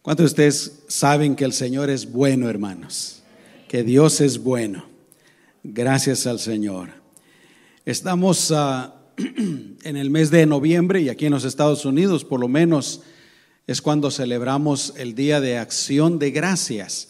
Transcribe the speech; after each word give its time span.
¿Cuántos 0.00 0.24
de 0.24 0.26
ustedes 0.26 0.84
saben 0.86 1.34
que 1.34 1.44
el 1.44 1.52
Señor 1.52 1.90
es 1.90 2.10
bueno, 2.10 2.48
hermanos? 2.48 3.22
Que 3.66 3.82
Dios 3.82 4.20
es 4.20 4.38
bueno. 4.38 4.86
Gracias 5.64 6.26
al 6.26 6.38
Señor. 6.38 6.90
Estamos 7.84 8.52
ah, 8.52 8.94
en 9.16 9.96
el 9.96 10.08
mes 10.10 10.30
de 10.30 10.46
noviembre 10.46 11.02
y 11.02 11.08
aquí 11.08 11.26
en 11.26 11.32
los 11.32 11.44
Estados 11.44 11.84
Unidos, 11.84 12.24
por 12.24 12.38
lo 12.38 12.46
menos, 12.46 13.02
es 13.66 13.82
cuando 13.82 14.12
celebramos 14.12 14.94
el 14.96 15.16
Día 15.16 15.40
de 15.40 15.58
Acción 15.58 16.20
de 16.20 16.30
Gracias. 16.30 17.08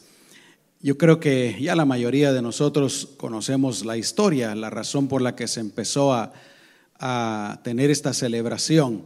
Yo 0.81 0.97
creo 0.97 1.21
que 1.21 1.59
ya 1.61 1.77
la 1.77 1.85
mayoría 1.85 2.33
de 2.33 2.41
nosotros 2.41 3.11
conocemos 3.19 3.85
la 3.85 3.99
historia, 3.99 4.55
la 4.55 4.71
razón 4.71 5.09
por 5.09 5.21
la 5.21 5.37
que 5.37 5.47
se 5.47 5.61
empezó 5.61 6.15
a, 6.15 6.33
a 6.99 7.61
tener 7.63 7.91
esta 7.91 8.15
celebración. 8.15 9.05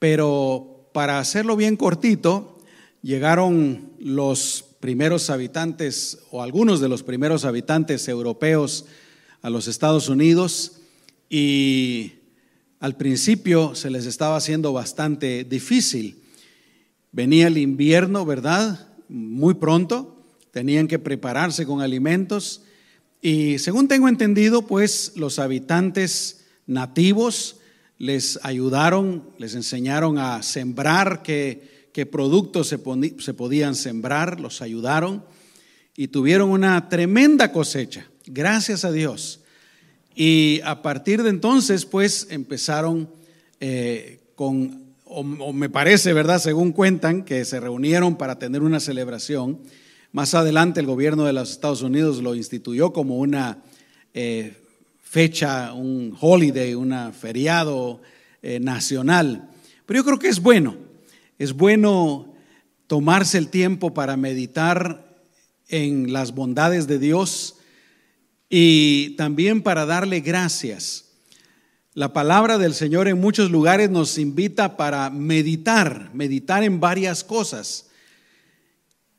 Pero 0.00 0.90
para 0.92 1.20
hacerlo 1.20 1.56
bien 1.56 1.76
cortito, 1.76 2.53
llegaron 3.04 3.92
los 3.98 4.64
primeros 4.80 5.28
habitantes 5.28 6.20
o 6.30 6.42
algunos 6.42 6.80
de 6.80 6.88
los 6.88 7.02
primeros 7.02 7.44
habitantes 7.44 8.08
europeos 8.08 8.86
a 9.42 9.50
los 9.50 9.68
Estados 9.68 10.08
Unidos 10.08 10.80
y 11.28 12.14
al 12.80 12.96
principio 12.96 13.74
se 13.74 13.90
les 13.90 14.06
estaba 14.06 14.36
haciendo 14.36 14.72
bastante 14.72 15.44
difícil. 15.44 16.22
Venía 17.12 17.48
el 17.48 17.58
invierno, 17.58 18.24
¿verdad? 18.24 18.88
Muy 19.10 19.52
pronto, 19.52 20.24
tenían 20.50 20.88
que 20.88 20.98
prepararse 20.98 21.66
con 21.66 21.82
alimentos 21.82 22.62
y 23.20 23.58
según 23.58 23.86
tengo 23.86 24.08
entendido, 24.08 24.66
pues 24.66 25.12
los 25.14 25.38
habitantes 25.38 26.46
nativos 26.66 27.56
les 27.98 28.40
ayudaron, 28.42 29.28
les 29.36 29.54
enseñaron 29.54 30.16
a 30.16 30.42
sembrar 30.42 31.22
que 31.22 31.73
qué 31.94 32.06
productos 32.06 32.66
se, 32.66 32.78
podían 32.78 33.76
sembrar, 33.76 34.40
los 34.40 34.62
ayudaron 34.62 35.24
y 35.96 36.08
tuvieron 36.08 36.50
una 36.50 36.88
tremenda 36.88 37.52
cosecha, 37.52 38.10
gracias 38.26 38.84
a 38.84 38.90
Dios. 38.90 39.40
Y 40.16 40.60
a 40.64 40.82
partir 40.82 41.22
de 41.22 41.30
entonces, 41.30 41.86
pues 41.86 42.26
empezaron 42.30 43.08
eh, 43.60 44.18
con, 44.34 44.86
o, 45.04 45.22
me 45.22 45.70
parece, 45.70 46.12
¿verdad? 46.12 46.40
Según 46.40 46.72
cuentan, 46.72 47.24
que 47.24 47.44
se 47.44 47.60
reunieron 47.60 48.16
para 48.16 48.40
tener 48.40 48.62
una 48.62 48.80
celebración. 48.80 49.60
Más 50.10 50.34
adelante 50.34 50.80
el 50.80 50.86
gobierno 50.86 51.24
de 51.24 51.32
los 51.32 51.52
Estados 51.52 51.82
Unidos 51.82 52.20
lo 52.20 52.34
instituyó 52.34 52.92
como 52.92 53.18
una 53.18 53.58
eh, 54.14 54.56
fecha, 55.00 55.72
un 55.72 56.16
holiday, 56.20 56.74
un 56.74 57.12
feriado 57.12 58.02
eh, 58.42 58.58
nacional. 58.58 59.48
Pero 59.86 60.00
yo 60.00 60.04
creo 60.04 60.18
que 60.18 60.28
es 60.28 60.40
bueno 60.40 60.83
es 61.38 61.52
bueno 61.52 62.34
tomarse 62.86 63.38
el 63.38 63.48
tiempo 63.48 63.94
para 63.94 64.16
meditar 64.16 65.04
en 65.68 66.12
las 66.12 66.34
bondades 66.34 66.86
de 66.86 66.98
Dios 66.98 67.56
y 68.48 69.10
también 69.16 69.62
para 69.62 69.86
darle 69.86 70.20
gracias. 70.20 71.04
La 71.94 72.12
palabra 72.12 72.58
del 72.58 72.74
Señor 72.74 73.08
en 73.08 73.20
muchos 73.20 73.50
lugares 73.50 73.90
nos 73.90 74.18
invita 74.18 74.76
para 74.76 75.10
meditar, 75.10 76.10
meditar 76.12 76.62
en 76.62 76.80
varias 76.80 77.22
cosas. 77.24 77.86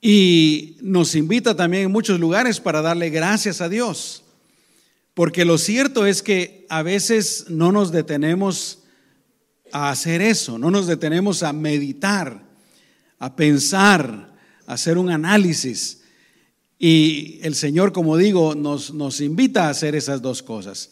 Y 0.01 0.77
nos 0.81 1.15
invita 1.15 1.55
también 1.55 1.83
en 1.83 1.91
muchos 1.91 2.19
lugares 2.19 2.59
para 2.59 2.81
darle 2.81 3.09
gracias 3.09 3.61
a 3.61 3.69
Dios. 3.69 4.23
Porque 5.13 5.45
lo 5.45 5.57
cierto 5.57 6.05
es 6.05 6.21
que 6.21 6.65
a 6.69 6.83
veces 6.83 7.45
no 7.49 7.71
nos 7.71 7.91
detenemos 7.91 8.83
a 9.75 9.89
hacer 9.89 10.21
eso, 10.21 10.57
no 10.57 10.71
nos 10.71 10.87
detenemos 10.87 11.43
a 11.43 11.51
meditar, 11.51 12.41
a 13.19 13.35
pensar, 13.35 14.33
a 14.65 14.73
hacer 14.73 14.97
un 14.97 15.09
análisis. 15.09 16.01
Y 16.79 17.39
el 17.43 17.55
Señor, 17.55 17.91
como 17.91 18.15
digo, 18.15 18.55
nos, 18.55 18.93
nos 18.93 19.19
invita 19.19 19.67
a 19.67 19.71
hacer 19.71 19.93
esas 19.93 20.21
dos 20.21 20.41
cosas. 20.41 20.91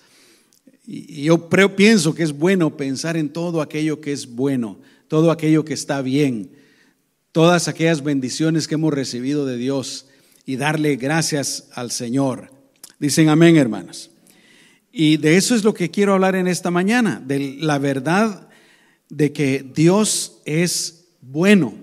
Y 0.85 1.23
yo 1.23 1.47
pienso 1.77 2.13
que 2.13 2.23
es 2.23 2.37
bueno 2.37 2.75
pensar 2.75 3.15
en 3.15 3.29
todo 3.29 3.61
aquello 3.61 4.01
que 4.01 4.11
es 4.11 4.27
bueno, 4.27 4.81
todo 5.07 5.31
aquello 5.31 5.63
que 5.63 5.75
está 5.75 6.01
bien, 6.01 6.51
todas 7.31 7.69
aquellas 7.69 8.03
bendiciones 8.03 8.67
que 8.67 8.75
hemos 8.75 8.93
recibido 8.93 9.45
de 9.45 9.55
Dios 9.55 10.07
y 10.45 10.57
darle 10.57 10.97
gracias 10.97 11.69
al 11.73 11.89
Señor. 11.89 12.51
Dicen 12.99 13.29
amén, 13.29 13.55
hermanos. 13.55 14.11
Y 14.91 15.15
de 15.15 15.37
eso 15.37 15.55
es 15.55 15.63
lo 15.63 15.73
que 15.73 15.89
quiero 15.89 16.15
hablar 16.15 16.35
en 16.35 16.49
esta 16.49 16.69
mañana, 16.69 17.23
de 17.25 17.55
la 17.61 17.79
verdad 17.79 18.49
de 19.15 19.31
que 19.31 19.63
Dios 19.75 20.41
es 20.45 21.05
bueno. 21.21 21.75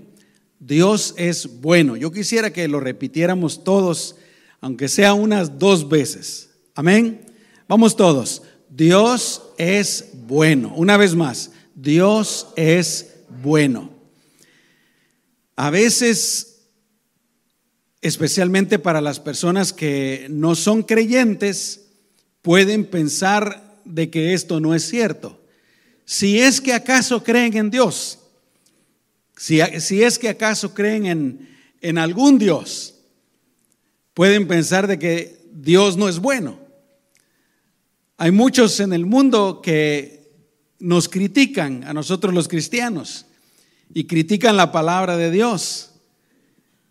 Dios 0.58 1.14
es 1.16 1.60
bueno. 1.60 1.96
Yo 1.96 2.10
quisiera 2.10 2.52
que 2.52 2.66
lo 2.66 2.80
repitiéramos 2.80 3.62
todos, 3.62 4.16
aunque 4.60 4.88
sea 4.88 5.14
unas 5.14 5.58
dos 5.58 5.88
veces. 5.88 6.50
Amén. 6.74 7.24
Vamos 7.68 7.96
todos. 7.96 8.42
Dios 8.68 9.42
es 9.58 10.10
bueno. 10.26 10.74
Una 10.76 10.96
vez 10.96 11.14
más, 11.14 11.52
Dios 11.74 12.48
es 12.56 13.14
bueno. 13.42 13.90
A 15.54 15.70
veces, 15.70 16.66
especialmente 18.00 18.80
para 18.80 19.00
las 19.00 19.20
personas 19.20 19.72
que 19.72 20.26
no 20.30 20.56
son 20.56 20.82
creyentes, 20.82 21.92
pueden 22.42 22.84
pensar 22.86 23.80
de 23.84 24.10
que 24.10 24.34
esto 24.34 24.58
no 24.58 24.74
es 24.74 24.88
cierto 24.88 25.39
si 26.10 26.40
es 26.40 26.60
que 26.60 26.74
acaso 26.74 27.22
creen 27.22 27.56
en 27.56 27.70
Dios, 27.70 28.18
si, 29.36 29.60
si 29.78 30.02
es 30.02 30.18
que 30.18 30.28
acaso 30.28 30.74
creen 30.74 31.06
en, 31.06 31.48
en 31.80 31.98
algún 31.98 32.36
Dios, 32.36 32.96
pueden 34.12 34.48
pensar 34.48 34.88
de 34.88 34.98
que 34.98 35.40
Dios 35.52 35.96
no 35.96 36.08
es 36.08 36.18
bueno. 36.18 36.58
Hay 38.16 38.32
muchos 38.32 38.80
en 38.80 38.92
el 38.92 39.06
mundo 39.06 39.60
que 39.62 40.28
nos 40.80 41.08
critican 41.08 41.84
a 41.84 41.92
nosotros 41.92 42.34
los 42.34 42.48
cristianos 42.48 43.26
y 43.94 44.08
critican 44.08 44.56
la 44.56 44.72
palabra 44.72 45.16
de 45.16 45.30
Dios 45.30 45.92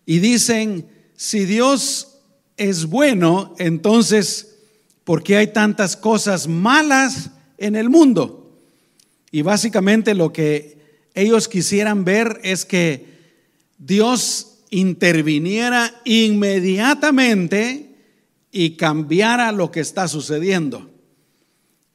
y 0.06 0.20
dicen, 0.20 0.88
si 1.14 1.44
Dios 1.44 2.22
es 2.56 2.86
bueno, 2.86 3.54
entonces, 3.58 4.56
¿por 5.04 5.22
qué 5.22 5.36
hay 5.36 5.48
tantas 5.48 5.94
cosas 5.94 6.48
malas 6.48 7.28
en 7.58 7.76
el 7.76 7.90
mundo? 7.90 8.39
Y 9.30 9.42
básicamente 9.42 10.14
lo 10.14 10.32
que 10.32 10.78
ellos 11.14 11.48
quisieran 11.48 12.04
ver 12.04 12.40
es 12.42 12.64
que 12.64 13.06
Dios 13.78 14.58
interviniera 14.70 16.00
inmediatamente 16.04 17.90
y 18.52 18.76
cambiara 18.76 19.52
lo 19.52 19.70
que 19.70 19.80
está 19.80 20.08
sucediendo. 20.08 20.90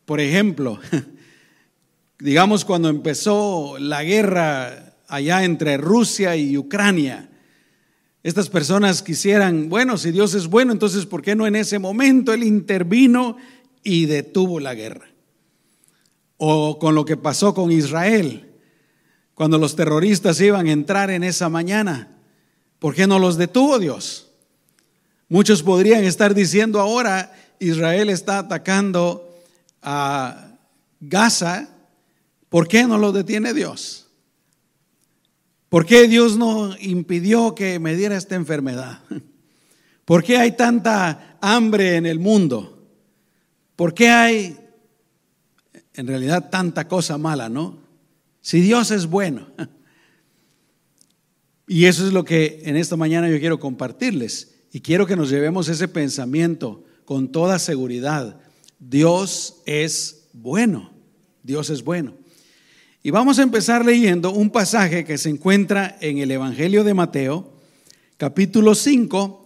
Por 0.06 0.20
ejemplo, 0.20 0.80
digamos 2.20 2.66
cuando 2.66 2.90
empezó 2.90 3.78
la 3.80 4.04
guerra 4.04 4.96
allá 5.08 5.44
entre 5.44 5.78
Rusia 5.78 6.36
y 6.36 6.58
Ucrania, 6.58 7.30
estas 8.24 8.50
personas 8.50 9.04
quisieran, 9.04 9.70
bueno, 9.70 9.98
si 9.98 10.12
Dios 10.12 10.34
es 10.34 10.48
bueno, 10.48 10.72
entonces 10.72 11.06
¿por 11.06 11.22
qué 11.22 11.36
no 11.36 11.46
en 11.46 11.56
ese 11.56 11.78
momento 11.78 12.34
Él 12.34 12.44
intervino 12.44 13.38
y 13.84 14.06
detuvo 14.06 14.60
la 14.60 14.74
guerra? 14.74 15.15
O 16.38 16.80
con 16.80 16.96
lo 16.96 17.06
que 17.06 17.18
pasó 17.18 17.54
con 17.54 17.72
Israel, 17.72 18.52
cuando 19.34 19.58
los 19.58 19.76
terroristas 19.76 20.40
iban 20.42 20.68
a 20.68 20.72
entrar 20.72 21.10
en 21.10 21.24
esa 21.24 21.50
mañana. 21.50 22.18
¿Por 22.80 22.96
qué 22.96 23.08
no 23.08 23.20
los 23.20 23.38
detuvo 23.38 23.80
Dios? 23.80 24.32
Muchos 25.28 25.64
podrían 25.64 26.04
estar 26.04 26.34
diciendo 26.34 26.80
ahora, 26.80 27.34
Israel 27.60 28.10
está 28.10 28.40
atacando 28.40 29.36
a 29.82 30.58
Gaza, 31.00 31.70
¿por 32.50 32.68
qué 32.68 32.86
no 32.86 32.98
lo 32.98 33.12
detiene 33.12 33.54
Dios? 33.54 34.08
¿Por 35.70 35.86
qué 35.86 36.08
Dios 36.08 36.38
no 36.38 36.76
impidió 36.80 37.56
que 37.56 37.80
me 37.80 37.96
diera 37.96 38.16
esta 38.18 38.36
enfermedad? 38.36 39.00
¿Por 40.06 40.24
qué 40.24 40.38
hay 40.38 40.52
tanta 40.54 41.38
hambre 41.42 41.98
en 41.98 42.06
el 42.06 42.20
mundo? 42.20 42.88
¿Por 43.76 43.94
qué 43.94 44.10
hay 44.10 44.58
en 45.96 46.08
realidad 46.08 46.50
tanta 46.50 46.88
cosa 46.88 47.18
mala, 47.18 47.50
¿no? 47.50 47.80
Si 48.42 48.62
Dios 48.62 48.92
es 48.92 49.08
bueno. 49.08 49.48
Y 51.68 51.86
eso 51.86 52.06
es 52.06 52.14
lo 52.14 52.24
que 52.24 52.62
en 52.66 52.78
esta 52.78 52.96
mañana 52.96 53.28
yo 53.28 53.40
quiero 53.40 53.60
compartirles. 53.60 54.54
Y 54.72 54.82
quiero 54.82 55.08
que 55.08 55.16
nos 55.16 55.32
llevemos 55.32 55.68
ese 55.68 55.88
pensamiento 55.88 56.84
con 57.06 57.32
toda 57.32 57.58
seguridad. 57.58 58.40
Dios 58.78 59.64
es 59.66 60.28
bueno. 60.32 60.92
Dios 61.42 61.72
es 61.72 61.84
bueno. 61.84 62.14
Y 63.02 63.10
vamos 63.10 63.40
a 63.40 63.42
empezar 63.42 63.84
leyendo 63.84 64.32
un 64.32 64.52
pasaje 64.52 65.06
que 65.06 65.18
se 65.18 65.30
encuentra 65.30 65.98
en 66.02 66.20
el 66.20 66.30
Evangelio 66.30 66.84
de 66.84 66.94
Mateo, 66.94 67.52
capítulo 68.18 68.76
5, 68.76 69.44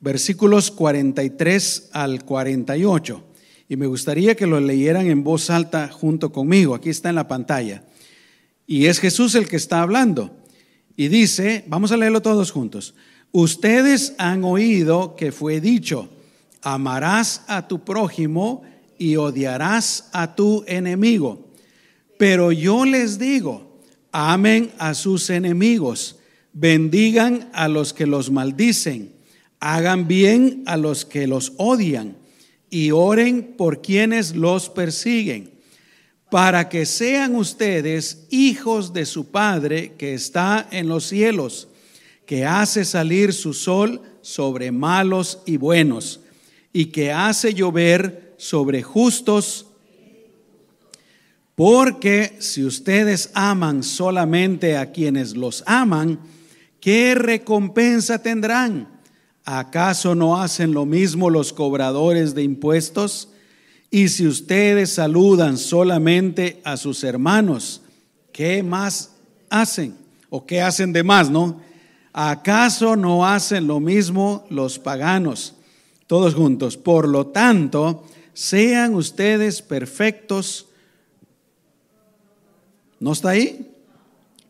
versículos 0.00 0.72
43 0.72 1.90
al 1.92 2.24
48 2.24 3.29
y 3.70 3.76
me 3.76 3.86
gustaría 3.86 4.34
que 4.34 4.48
lo 4.48 4.58
leyeran 4.58 5.06
en 5.06 5.22
voz 5.22 5.48
alta 5.48 5.88
junto 5.92 6.32
conmigo. 6.32 6.74
Aquí 6.74 6.90
está 6.90 7.08
en 7.08 7.14
la 7.14 7.28
pantalla. 7.28 7.84
Y 8.66 8.86
es 8.86 8.98
Jesús 8.98 9.36
el 9.36 9.46
que 9.46 9.54
está 9.54 9.80
hablando. 9.80 10.36
Y 10.96 11.06
dice, 11.06 11.62
vamos 11.68 11.92
a 11.92 11.96
leerlo 11.96 12.20
todos 12.20 12.50
juntos. 12.50 12.96
Ustedes 13.30 14.14
han 14.18 14.42
oído 14.42 15.14
que 15.14 15.30
fue 15.30 15.60
dicho, 15.60 16.08
amarás 16.62 17.44
a 17.46 17.68
tu 17.68 17.84
prójimo 17.84 18.62
y 18.98 19.14
odiarás 19.14 20.08
a 20.12 20.34
tu 20.34 20.64
enemigo. 20.66 21.52
Pero 22.18 22.50
yo 22.50 22.84
les 22.84 23.20
digo, 23.20 23.78
amen 24.10 24.72
a 24.78 24.94
sus 24.94 25.30
enemigos, 25.30 26.18
bendigan 26.52 27.48
a 27.52 27.68
los 27.68 27.92
que 27.92 28.08
los 28.08 28.32
maldicen, 28.32 29.12
hagan 29.60 30.08
bien 30.08 30.64
a 30.66 30.76
los 30.76 31.04
que 31.04 31.28
los 31.28 31.52
odian 31.56 32.16
y 32.70 32.92
oren 32.92 33.54
por 33.56 33.82
quienes 33.82 34.34
los 34.34 34.70
persiguen, 34.70 35.50
para 36.30 36.68
que 36.68 36.86
sean 36.86 37.34
ustedes 37.34 38.26
hijos 38.30 38.92
de 38.92 39.04
su 39.04 39.30
Padre 39.30 39.94
que 39.98 40.14
está 40.14 40.68
en 40.70 40.88
los 40.88 41.04
cielos, 41.04 41.68
que 42.24 42.46
hace 42.46 42.84
salir 42.84 43.32
su 43.32 43.52
sol 43.52 44.00
sobre 44.22 44.70
malos 44.70 45.40
y 45.44 45.56
buenos, 45.56 46.20
y 46.72 46.86
que 46.86 47.12
hace 47.12 47.52
llover 47.52 48.34
sobre 48.38 48.82
justos 48.82 49.66
porque 51.60 52.38
si 52.38 52.64
ustedes 52.64 53.32
aman 53.34 53.82
solamente 53.82 54.78
a 54.78 54.92
quienes 54.92 55.36
los 55.36 55.62
aman, 55.66 56.18
¿qué 56.80 57.14
recompensa 57.14 58.22
tendrán? 58.22 58.99
¿Acaso 59.44 60.14
no 60.14 60.40
hacen 60.40 60.72
lo 60.72 60.86
mismo 60.86 61.30
los 61.30 61.52
cobradores 61.52 62.34
de 62.34 62.42
impuestos? 62.42 63.28
Y 63.90 64.08
si 64.08 64.26
ustedes 64.26 64.92
saludan 64.94 65.58
solamente 65.58 66.60
a 66.64 66.76
sus 66.76 67.02
hermanos, 67.04 67.82
¿qué 68.32 68.62
más 68.62 69.12
hacen? 69.48 69.96
¿O 70.28 70.46
qué 70.46 70.62
hacen 70.62 70.92
de 70.92 71.02
más, 71.02 71.30
no? 71.30 71.60
¿Acaso 72.12 72.96
no 72.96 73.26
hacen 73.26 73.66
lo 73.66 73.80
mismo 73.80 74.46
los 74.50 74.78
paganos? 74.78 75.54
Todos 76.06 76.34
juntos. 76.34 76.76
Por 76.76 77.08
lo 77.08 77.26
tanto, 77.28 78.04
sean 78.34 78.94
ustedes 78.94 79.62
perfectos 79.62 80.66
¿No 83.00 83.12
está 83.12 83.30
ahí? 83.30 83.66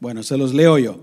Bueno, 0.01 0.25
se 0.25 0.37
los 0.37 0.53
leo 0.53 0.77
yo. 0.77 0.99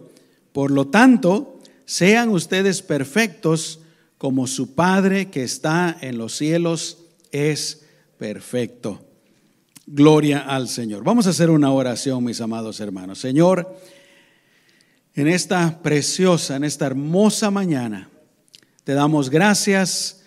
Por 0.51 0.69
lo 0.69 0.87
tanto, 0.87 1.56
sean 1.87 2.29
ustedes 2.29 2.81
perfectos 2.81 3.79
como 4.17 4.45
su 4.45 4.75
Padre 4.75 5.31
que 5.31 5.43
está 5.43 5.97
en 6.01 6.17
los 6.17 6.35
cielos 6.35 6.97
es 7.31 7.85
perfecto. 8.17 9.05
Gloria 9.85 10.39
al 10.39 10.67
Señor. 10.67 11.05
Vamos 11.05 11.27
a 11.27 11.29
hacer 11.29 11.49
una 11.49 11.71
oración, 11.71 12.25
mis 12.25 12.41
amados 12.41 12.81
hermanos. 12.81 13.19
Señor, 13.19 13.73
en 15.15 15.29
esta 15.29 15.81
preciosa, 15.81 16.57
en 16.57 16.65
esta 16.65 16.87
hermosa 16.87 17.51
mañana, 17.51 18.09
te 18.83 18.93
damos 18.93 19.29
gracias 19.29 20.23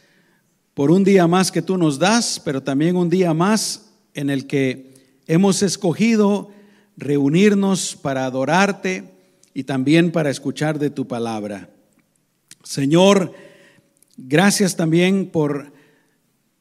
por 0.73 0.91
un 0.91 1.05
día 1.05 1.27
más 1.27 1.53
que 1.53 1.61
tú 1.61 1.77
nos 1.77 1.99
das, 1.99 2.41
pero 2.43 2.63
también 2.63 2.97
un 2.97 3.11
día 3.11 3.35
más 3.35 3.91
en 4.15 4.31
el 4.31 4.47
que 4.47 4.95
hemos 5.27 5.63
escogido 5.63 6.51
reunirnos 6.97 7.97
para 7.97 8.25
adorarte 8.25 9.20
y 9.61 9.65
también 9.65 10.11
para 10.11 10.31
escuchar 10.31 10.79
de 10.79 10.89
tu 10.89 11.07
palabra. 11.07 11.69
Señor, 12.63 13.35
gracias 14.17 14.75
también 14.75 15.27
por 15.27 15.71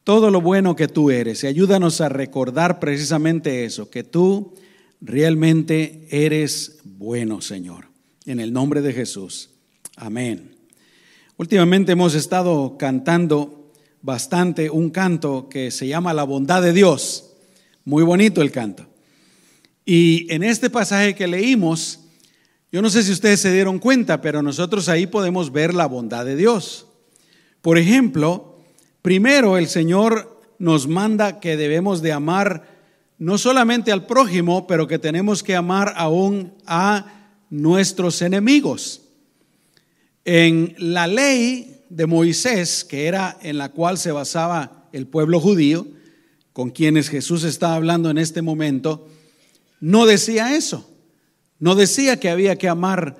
todo 0.03 0.29
lo 0.31 0.41
bueno 0.41 0.75
que 0.75 0.89
tú 0.89 1.09
eres 1.09 1.45
y 1.45 1.47
ayúdanos 1.47 2.01
a 2.01 2.09
recordar 2.09 2.77
precisamente 2.81 3.63
eso, 3.63 3.89
que 3.89 4.03
tú 4.03 4.53
realmente 4.99 6.09
eres 6.09 6.79
bueno, 6.83 7.39
Señor. 7.39 7.85
En 8.25 8.41
el 8.41 8.51
nombre 8.51 8.81
de 8.81 8.91
Jesús. 8.91 9.51
Amén. 9.95 10.57
Últimamente 11.37 11.93
hemos 11.93 12.15
estado 12.15 12.75
cantando 12.77 13.71
bastante 14.01 14.69
un 14.69 14.89
canto 14.89 15.47
que 15.47 15.71
se 15.71 15.87
llama 15.87 16.13
La 16.13 16.25
bondad 16.25 16.61
de 16.61 16.73
Dios. 16.73 17.31
Muy 17.85 18.03
bonito 18.03 18.41
el 18.41 18.51
canto. 18.51 18.87
Y 19.85 20.29
en 20.33 20.43
este 20.43 20.69
pasaje 20.69 21.15
que 21.15 21.27
leímos, 21.27 22.01
yo 22.71 22.81
no 22.81 22.89
sé 22.89 23.03
si 23.03 23.11
ustedes 23.11 23.39
se 23.39 23.51
dieron 23.51 23.79
cuenta, 23.79 24.21
pero 24.21 24.43
nosotros 24.43 24.89
ahí 24.89 25.07
podemos 25.07 25.51
ver 25.51 25.73
la 25.73 25.87
bondad 25.87 26.25
de 26.25 26.35
Dios. 26.35 26.87
Por 27.61 27.77
ejemplo, 27.77 28.59
primero 29.01 29.57
el 29.57 29.67
Señor 29.67 30.39
nos 30.59 30.87
manda 30.87 31.39
que 31.39 31.57
debemos 31.57 32.01
de 32.01 32.11
amar 32.11 32.79
no 33.17 33.37
solamente 33.37 33.91
al 33.91 34.05
prójimo, 34.05 34.67
pero 34.67 34.87
que 34.87 34.99
tenemos 34.99 35.41
que 35.41 35.55
amar 35.55 35.93
aún 35.97 36.53
a 36.65 37.33
nuestros 37.49 38.21
enemigos. 38.21 39.01
En 40.23 40.75
la 40.77 41.07
ley 41.07 41.85
de 41.89 42.05
Moisés, 42.05 42.85
que 42.85 43.07
era 43.07 43.37
en 43.41 43.57
la 43.57 43.69
cual 43.69 43.97
se 43.97 44.11
basaba 44.11 44.87
el 44.93 45.07
pueblo 45.07 45.39
judío, 45.39 45.87
con 46.53 46.69
quienes 46.69 47.09
Jesús 47.09 47.43
está 47.43 47.73
hablando 47.73 48.09
en 48.09 48.17
este 48.17 48.41
momento, 48.41 49.07
no 49.79 50.05
decía 50.05 50.55
eso. 50.55 50.89
No 51.59 51.75
decía 51.75 52.19
que 52.19 52.29
había 52.29 52.55
que 52.55 52.69
amar 52.69 53.17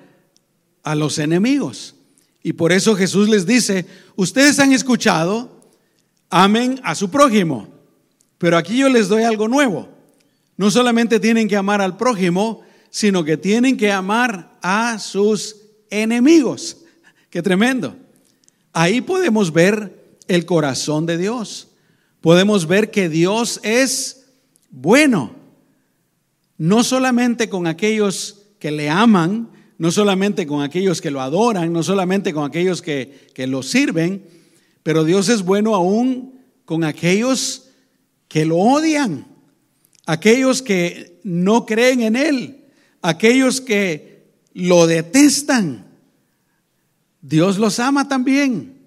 a 0.82 0.94
los 0.94 1.18
enemigos. 1.18 1.94
Y 2.42 2.54
por 2.54 2.72
eso 2.72 2.96
Jesús 2.96 3.28
les 3.28 3.46
dice, 3.46 3.84
ustedes 4.16 4.58
han 4.58 4.72
escuchado, 4.72 5.62
amen 6.30 6.80
a 6.82 6.94
su 6.94 7.10
prójimo. 7.10 7.68
Pero 8.38 8.56
aquí 8.56 8.78
yo 8.78 8.88
les 8.88 9.08
doy 9.08 9.24
algo 9.24 9.46
nuevo. 9.46 9.88
No 10.56 10.70
solamente 10.70 11.20
tienen 11.20 11.48
que 11.48 11.56
amar 11.56 11.82
al 11.82 11.98
prójimo, 11.98 12.62
sino 12.88 13.24
que 13.24 13.36
tienen 13.36 13.76
que 13.76 13.92
amar 13.92 14.58
a 14.62 14.98
sus 14.98 15.56
enemigos. 15.90 16.78
Qué 17.30 17.42
tremendo. 17.42 17.96
Ahí 18.72 19.02
podemos 19.02 19.52
ver 19.52 20.16
el 20.28 20.46
corazón 20.46 21.04
de 21.04 21.18
Dios. 21.18 21.68
Podemos 22.20 22.66
ver 22.66 22.90
que 22.90 23.08
Dios 23.08 23.60
es 23.62 24.26
bueno 24.70 25.39
no 26.60 26.84
solamente 26.84 27.48
con 27.48 27.66
aquellos 27.66 28.42
que 28.58 28.70
le 28.70 28.90
aman, 28.90 29.48
no 29.78 29.90
solamente 29.90 30.46
con 30.46 30.60
aquellos 30.60 31.00
que 31.00 31.10
lo 31.10 31.22
adoran, 31.22 31.72
no 31.72 31.82
solamente 31.82 32.34
con 32.34 32.44
aquellos 32.44 32.82
que, 32.82 33.28
que 33.34 33.46
lo 33.46 33.62
sirven, 33.62 34.22
pero 34.82 35.04
Dios 35.04 35.30
es 35.30 35.42
bueno 35.42 35.74
aún 35.74 36.38
con 36.66 36.84
aquellos 36.84 37.70
que 38.28 38.44
lo 38.44 38.58
odian, 38.58 39.26
aquellos 40.04 40.60
que 40.60 41.18
no 41.24 41.64
creen 41.64 42.02
en 42.02 42.14
Él, 42.14 42.66
aquellos 43.00 43.62
que 43.62 44.26
lo 44.52 44.86
detestan. 44.86 45.86
Dios 47.22 47.56
los 47.56 47.80
ama 47.80 48.06
también. 48.06 48.82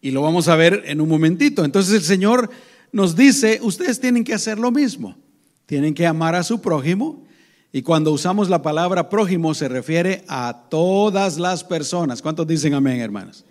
Y 0.00 0.12
lo 0.12 0.22
vamos 0.22 0.46
a 0.46 0.54
ver 0.54 0.84
en 0.86 1.00
un 1.00 1.08
momentito. 1.08 1.64
Entonces 1.64 1.94
el 1.94 2.02
Señor 2.02 2.48
nos 2.92 3.16
dice, 3.16 3.58
ustedes 3.60 3.98
tienen 3.98 4.22
que 4.22 4.34
hacer 4.34 4.60
lo 4.60 4.70
mismo. 4.70 5.16
Tienen 5.66 5.94
que 5.94 6.06
amar 6.06 6.34
a 6.36 6.44
su 6.44 6.60
prójimo. 6.60 7.24
Y 7.72 7.82
cuando 7.82 8.12
usamos 8.12 8.48
la 8.48 8.62
palabra 8.62 9.10
prójimo 9.10 9.52
se 9.52 9.68
refiere 9.68 10.24
a 10.28 10.64
todas 10.70 11.38
las 11.38 11.64
personas. 11.64 12.22
¿Cuántos 12.22 12.46
dicen 12.46 12.72
amén, 12.72 13.00
hermanos? 13.00 13.44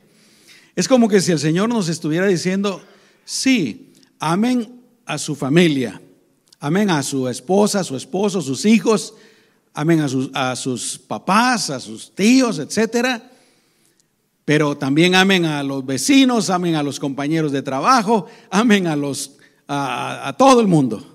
Es 0.75 0.87
como 0.87 1.07
que 1.07 1.21
si 1.21 1.31
el 1.31 1.39
Señor 1.39 1.69
nos 1.69 1.89
estuviera 1.89 2.25
diciendo, 2.25 2.81
sí, 3.23 3.93
amen 4.19 4.81
a 5.05 5.17
su 5.17 5.35
familia, 5.35 6.01
amen 6.59 6.89
a 6.89 7.03
su 7.03 7.27
esposa, 7.27 7.81
a 7.81 7.83
su 7.83 7.95
esposo, 7.95 8.41
sus 8.41 8.65
hijos, 8.65 9.13
amen 9.73 9.99
a 9.99 10.07
sus, 10.07 10.31
a 10.33 10.55
sus 10.55 10.97
papás, 10.97 11.69
a 11.69 11.79
sus 11.79 12.15
tíos, 12.15 12.59
etcétera. 12.59 13.29
Pero 14.43 14.77
también 14.77 15.15
amen 15.15 15.45
a 15.45 15.63
los 15.63 15.85
vecinos, 15.85 16.49
amen 16.49 16.75
a 16.75 16.83
los 16.83 16.99
compañeros 16.99 17.51
de 17.51 17.61
trabajo, 17.61 18.27
amen 18.49 18.87
a 18.87 18.95
los 18.95 19.33
a 19.67 20.35
todo 20.37 20.61
el 20.61 20.67
mundo. 20.67 21.14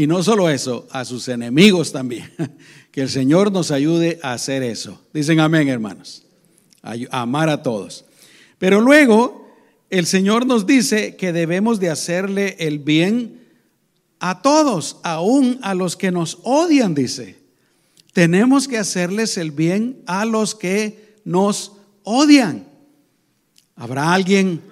Y 0.00 0.06
no 0.06 0.22
solo 0.22 0.48
eso, 0.48 0.88
a 0.92 1.04
sus 1.04 1.28
enemigos 1.28 1.92
también. 1.92 2.32
Que 2.90 3.02
el 3.02 3.10
Señor 3.10 3.52
nos 3.52 3.70
ayude 3.70 4.18
a 4.22 4.32
hacer 4.32 4.62
eso. 4.62 4.98
Dicen 5.12 5.40
amén, 5.40 5.68
hermanos. 5.68 6.24
Amar 7.10 7.50
a 7.50 7.62
todos. 7.62 8.06
Pero 8.58 8.80
luego 8.80 9.46
el 9.90 10.06
Señor 10.06 10.46
nos 10.46 10.66
dice 10.66 11.16
que 11.16 11.34
debemos 11.34 11.80
de 11.80 11.90
hacerle 11.90 12.56
el 12.58 12.78
bien 12.78 13.46
a 14.20 14.40
todos, 14.40 14.96
aún 15.04 15.58
a 15.62 15.74
los 15.74 15.96
que 15.96 16.10
nos 16.10 16.38
odian, 16.44 16.94
dice. 16.94 17.36
Tenemos 18.14 18.68
que 18.68 18.78
hacerles 18.78 19.36
el 19.36 19.50
bien 19.50 20.02
a 20.06 20.24
los 20.24 20.54
que 20.54 21.18
nos 21.24 21.76
odian. 22.04 22.66
¿Habrá 23.76 24.14
alguien 24.14 24.62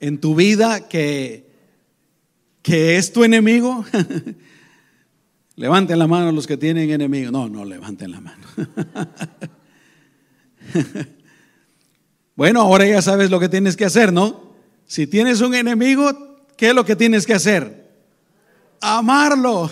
en 0.00 0.20
tu 0.20 0.34
vida 0.34 0.88
que, 0.88 1.48
que 2.60 2.96
es 2.96 3.12
tu 3.12 3.22
enemigo? 3.22 3.84
Levanten 5.56 5.98
la 5.98 6.06
mano 6.06 6.32
los 6.32 6.46
que 6.46 6.56
tienen 6.56 6.90
enemigos. 6.90 7.32
No, 7.32 7.48
no 7.48 7.64
levanten 7.64 8.10
la 8.10 8.20
mano. 8.20 8.44
bueno, 12.34 12.60
ahora 12.60 12.86
ya 12.86 13.00
sabes 13.00 13.30
lo 13.30 13.38
que 13.38 13.48
tienes 13.48 13.76
que 13.76 13.84
hacer, 13.84 14.12
¿no? 14.12 14.52
Si 14.86 15.06
tienes 15.06 15.40
un 15.40 15.54
enemigo, 15.54 16.46
¿qué 16.56 16.68
es 16.68 16.74
lo 16.74 16.84
que 16.84 16.96
tienes 16.96 17.24
que 17.24 17.34
hacer? 17.34 17.88
Amarlo. 18.80 19.70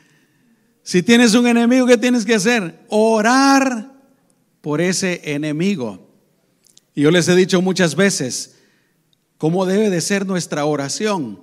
si 0.82 1.02
tienes 1.02 1.34
un 1.34 1.46
enemigo, 1.46 1.86
¿qué 1.86 1.98
tienes 1.98 2.24
que 2.24 2.34
hacer? 2.34 2.80
Orar 2.88 3.92
por 4.62 4.80
ese 4.80 5.20
enemigo. 5.24 6.08
Y 6.94 7.02
yo 7.02 7.10
les 7.10 7.28
he 7.28 7.36
dicho 7.36 7.60
muchas 7.60 7.94
veces 7.94 8.56
cómo 9.36 9.66
debe 9.66 9.90
de 9.90 10.00
ser 10.00 10.26
nuestra 10.26 10.64
oración, 10.64 11.42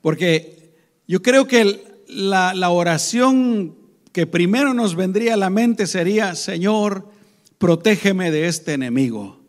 porque 0.00 0.76
yo 1.08 1.20
creo 1.20 1.48
que 1.48 1.93
la, 2.14 2.54
la 2.54 2.70
oración 2.70 3.76
que 4.12 4.26
primero 4.26 4.74
nos 4.74 4.94
vendría 4.94 5.34
a 5.34 5.36
la 5.36 5.50
mente 5.50 5.86
sería, 5.86 6.34
Señor, 6.34 7.08
protégeme 7.58 8.30
de 8.30 8.46
este 8.46 8.74
enemigo, 8.74 9.40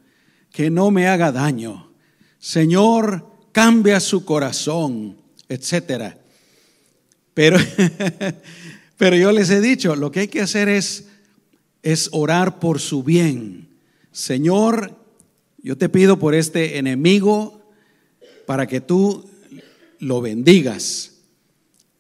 que 0.52 0.70
no 0.70 0.90
me 0.90 1.08
haga 1.08 1.32
daño. 1.32 1.92
Señor, 2.40 3.28
cambia 3.52 4.00
su 4.00 4.26
corazón, 4.26 5.18
etcétera. 5.48 6.18
Pero, 7.34 7.58
pero 8.98 9.16
yo 9.16 9.32
les 9.32 9.50
he 9.50 9.62
dicho, 9.62 9.96
lo 9.96 10.12
que 10.12 10.22
hay 10.22 10.28
que 10.28 10.42
hacer 10.42 10.68
es, 10.70 11.10
es 11.84 12.10
orar 12.12 12.60
por 12.60 12.80
su 12.80 13.04
bien. 13.04 13.70
Señor, 14.12 14.98
yo 15.62 15.78
te 15.78 15.90
pido 15.90 16.18
por 16.18 16.34
este 16.34 16.78
enemigo 16.78 17.62
para 18.46 18.66
que 18.68 18.82
tú 18.82 19.30
lo 20.00 20.22
bendigas, 20.22 21.15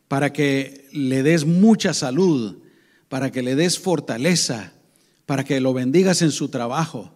para 0.07 0.31
que 0.33 0.87
le 0.91 1.23
des 1.23 1.45
mucha 1.45 1.93
salud, 1.93 2.57
para 3.09 3.31
que 3.31 3.41
le 3.41 3.55
des 3.55 3.79
fortaleza, 3.79 4.73
para 5.25 5.43
que 5.43 5.59
lo 5.59 5.73
bendigas 5.73 6.21
en 6.21 6.31
su 6.31 6.49
trabajo, 6.49 7.13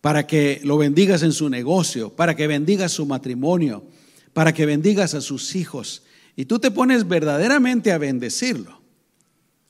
para 0.00 0.26
que 0.26 0.60
lo 0.64 0.78
bendigas 0.78 1.22
en 1.22 1.32
su 1.32 1.48
negocio, 1.48 2.14
para 2.14 2.34
que 2.36 2.46
bendigas 2.46 2.92
su 2.92 3.06
matrimonio, 3.06 3.84
para 4.32 4.52
que 4.52 4.66
bendigas 4.66 5.14
a 5.14 5.20
sus 5.20 5.54
hijos. 5.54 6.02
Y 6.36 6.44
tú 6.44 6.58
te 6.58 6.70
pones 6.70 7.06
verdaderamente 7.08 7.92
a 7.92 7.98
bendecirlo. 7.98 8.80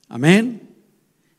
Amén. 0.09 0.69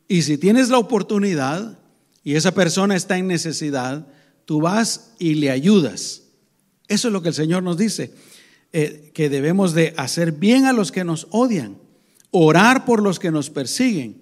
Y 0.08 0.24
si 0.24 0.38
tienes 0.38 0.70
la 0.70 0.80
oportunidad 0.80 1.80
y 2.24 2.36
esa 2.36 2.54
persona 2.54 2.96
está 2.96 3.18
en 3.18 3.28
necesidad, 3.28 4.08
tú 4.46 4.62
vas 4.62 5.14
y 5.20 5.36
le 5.36 5.52
ayudas. 5.52 6.24
Eso 6.88 7.08
es 7.08 7.14
lo 7.14 7.22
que 7.22 7.30
el 7.30 7.36
Señor 7.36 7.62
nos 7.62 7.78
dice, 7.78 8.14
eh, 8.72 9.12
que 9.14 9.30
debemos 9.30 9.74
de 9.74 9.94
hacer 9.98 10.32
bien 10.32 10.66
a 10.66 10.74
los 10.74 10.92
que 10.92 11.04
nos 11.04 11.28
odian, 11.32 11.78
orar 12.32 12.86
por 12.86 13.02
los 13.02 13.20
que 13.20 13.32
nos 13.32 13.50
persiguen. 13.50 14.22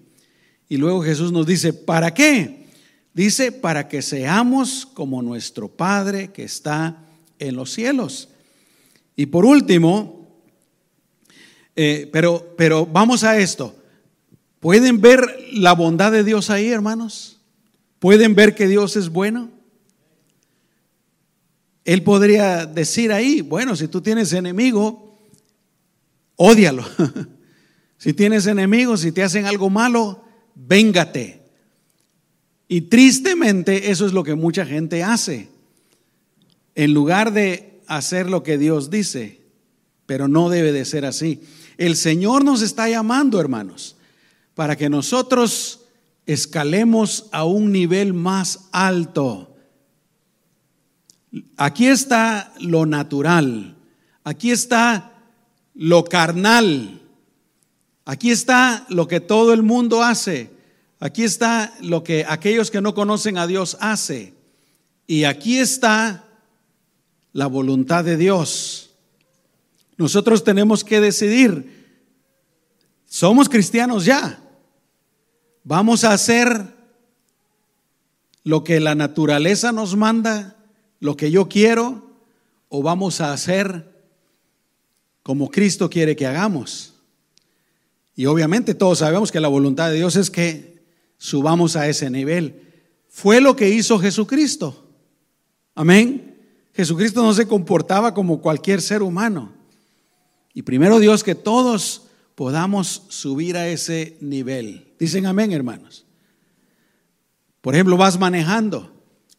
Y 0.70 0.78
luego 0.78 1.04
Jesús 1.04 1.32
nos 1.32 1.46
dice, 1.46 1.74
¿para 1.74 2.14
qué? 2.14 2.66
Dice, 3.14 3.52
para 3.52 3.88
que 3.88 4.02
seamos 4.02 4.86
como 4.86 5.22
nuestro 5.22 5.68
Padre 5.68 6.32
que 6.32 6.44
está 6.44 7.04
en 7.40 7.56
los 7.56 7.72
cielos. 7.72 8.30
Y 9.16 9.26
por 9.26 9.46
último, 9.46 10.28
eh, 11.76 12.10
pero, 12.12 12.54
pero 12.58 12.86
vamos 12.86 13.24
a 13.24 13.38
esto. 13.38 13.76
¿Pueden 14.60 15.02
ver 15.02 15.22
la 15.52 15.74
bondad 15.74 16.12
de 16.12 16.24
Dios 16.24 16.50
ahí, 16.50 16.70
hermanos? 16.70 17.40
¿Pueden 18.00 18.36
ver 18.36 18.56
que 18.56 18.68
Dios 18.68 18.96
es 18.96 19.10
bueno? 19.10 19.57
Él 21.88 22.04
podría 22.04 22.66
decir 22.66 23.14
ahí, 23.14 23.40
bueno, 23.40 23.74
si 23.78 23.88
tú 23.88 24.02
tienes 24.02 24.34
enemigo, 24.34 25.18
ódialo. 26.36 26.84
si 27.98 28.12
tienes 28.12 28.46
enemigos, 28.46 29.00
si 29.00 29.14
te 29.14 29.24
hacen 29.24 29.46
algo 29.46 29.70
malo, 29.70 30.22
véngate. 30.54 31.40
Y 32.68 32.82
tristemente 32.82 33.90
eso 33.90 34.06
es 34.06 34.12
lo 34.12 34.26
que 34.26 34.36
mucha 34.36 34.66
gente 34.66 35.02
hace. 35.02 35.48
En 36.76 36.94
lugar 36.94 37.32
de 37.32 37.80
hacer 37.88 38.30
lo 38.30 38.44
que 38.44 38.58
Dios 38.58 38.90
dice, 38.90 39.40
pero 40.06 40.28
no 40.28 40.50
debe 40.50 40.74
de 40.74 40.84
ser 40.84 41.06
así. 41.06 41.40
El 41.78 41.96
Señor 41.96 42.44
nos 42.44 42.62
está 42.64 42.90
llamando, 42.90 43.40
hermanos, 43.40 43.96
para 44.56 44.76
que 44.76 44.90
nosotros 44.90 45.86
escalemos 46.26 47.28
a 47.32 47.46
un 47.46 47.72
nivel 47.72 48.14
más 48.14 48.68
alto. 48.74 49.54
Aquí 51.58 51.88
está 51.88 52.54
lo 52.60 52.86
natural, 52.86 53.76
aquí 54.24 54.52
está 54.52 55.14
lo 55.74 56.04
carnal, 56.04 57.02
aquí 58.06 58.32
está 58.32 58.86
lo 58.90 59.08
que 59.08 59.20
todo 59.20 59.54
el 59.54 59.64
mundo 59.64 60.04
hace, 60.04 60.52
aquí 61.00 61.24
está 61.24 61.74
lo 61.82 62.04
que 62.04 62.26
aquellos 62.28 62.72
que 62.72 62.82
no 62.82 62.94
conocen 62.94 63.38
a 63.38 63.48
Dios 63.48 63.78
hace. 63.80 64.34
Y 65.08 65.24
aquí 65.24 65.58
está 65.58 66.26
la 67.32 67.48
voluntad 67.48 68.04
de 68.04 68.18
Dios. 68.18 68.92
Nosotros 69.98 70.44
tenemos 70.44 70.84
que 70.84 71.00
decidir, 71.00 72.04
somos 73.06 73.48
cristianos 73.48 74.06
ya, 74.06 74.40
vamos 75.64 76.04
a 76.04 76.14
hacer 76.14 76.76
lo 78.44 78.64
que 78.64 78.80
la 78.80 78.96
naturaleza 78.96 79.72
nos 79.72 79.96
manda, 79.96 80.57
lo 81.00 81.16
que 81.16 81.32
yo 81.32 81.48
quiero, 81.48 82.04
o 82.70 82.82
vamos 82.82 83.22
a 83.22 83.34
hacer 83.34 83.98
como 85.24 85.50
Cristo 85.50 85.90
quiere 85.90 86.16
que 86.16 86.26
hagamos. 86.26 86.94
Y 88.16 88.26
obviamente 88.26 88.74
todos 88.74 89.00
sabemos 89.00 89.32
que 89.32 89.40
la 89.40 89.48
voluntad 89.48 89.90
de 89.90 89.98
Dios 89.98 90.16
es 90.16 90.32
que 90.32 90.84
subamos 91.18 91.76
a 91.76 91.88
ese 91.88 92.10
nivel. 92.10 92.62
Fue 93.10 93.42
lo 93.42 93.56
que 93.56 93.70
hizo 93.70 94.00
Jesucristo. 94.00 94.86
Amén. 95.76 96.36
Jesucristo 96.74 97.24
no 97.24 97.34
se 97.34 97.48
comportaba 97.48 98.14
como 98.14 98.42
cualquier 98.42 98.82
ser 98.82 99.02
humano. 99.02 99.54
Y 100.54 100.64
primero 100.64 101.00
Dios 101.00 101.24
que 101.24 101.36
todos 101.36 102.08
podamos 102.36 103.04
subir 103.10 103.58
a 103.58 103.68
ese 103.68 104.18
nivel. 104.22 104.94
Dicen 105.00 105.26
amén, 105.26 105.52
hermanos. 105.52 106.06
Por 107.62 107.76
ejemplo, 107.76 107.98
vas 107.98 108.20
manejando 108.20 108.97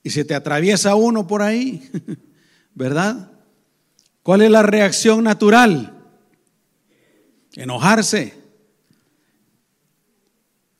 y 0.08 0.10
se 0.10 0.24
te 0.24 0.34
atraviesa 0.34 0.94
uno 0.94 1.26
por 1.26 1.42
ahí, 1.42 1.86
¿verdad? 2.74 3.30
¿Cuál 4.22 4.40
es 4.40 4.50
la 4.50 4.62
reacción 4.62 5.22
natural? 5.22 6.02
Enojarse, 7.52 8.32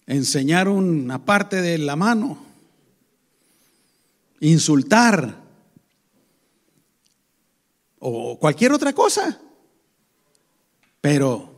enseñar 0.06 0.66
una 0.70 1.26
parte 1.26 1.60
de 1.60 1.76
la 1.76 1.94
mano, 1.94 2.42
insultar, 4.40 5.36
o 7.98 8.38
cualquier 8.38 8.72
otra 8.72 8.94
cosa. 8.94 9.38
Pero 11.02 11.54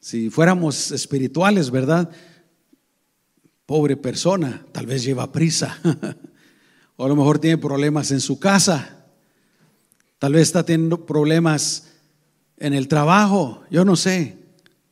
si 0.00 0.28
fuéramos 0.28 0.90
espirituales, 0.90 1.70
¿verdad? 1.70 2.10
Pobre 3.66 3.96
persona, 3.96 4.64
tal 4.72 4.86
vez 4.86 5.02
lleva 5.04 5.32
prisa. 5.32 5.78
o 6.96 7.04
a 7.04 7.08
lo 7.08 7.16
mejor 7.16 7.38
tiene 7.38 7.58
problemas 7.58 8.10
en 8.12 8.20
su 8.20 8.38
casa. 8.38 9.04
Tal 10.18 10.32
vez 10.32 10.42
está 10.42 10.64
teniendo 10.64 11.04
problemas 11.04 11.92
en 12.56 12.72
el 12.72 12.88
trabajo. 12.88 13.62
Yo 13.70 13.84
no 13.84 13.96
sé. 13.96 14.38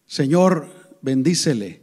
Señor, 0.06 0.98
bendícele. 1.00 1.82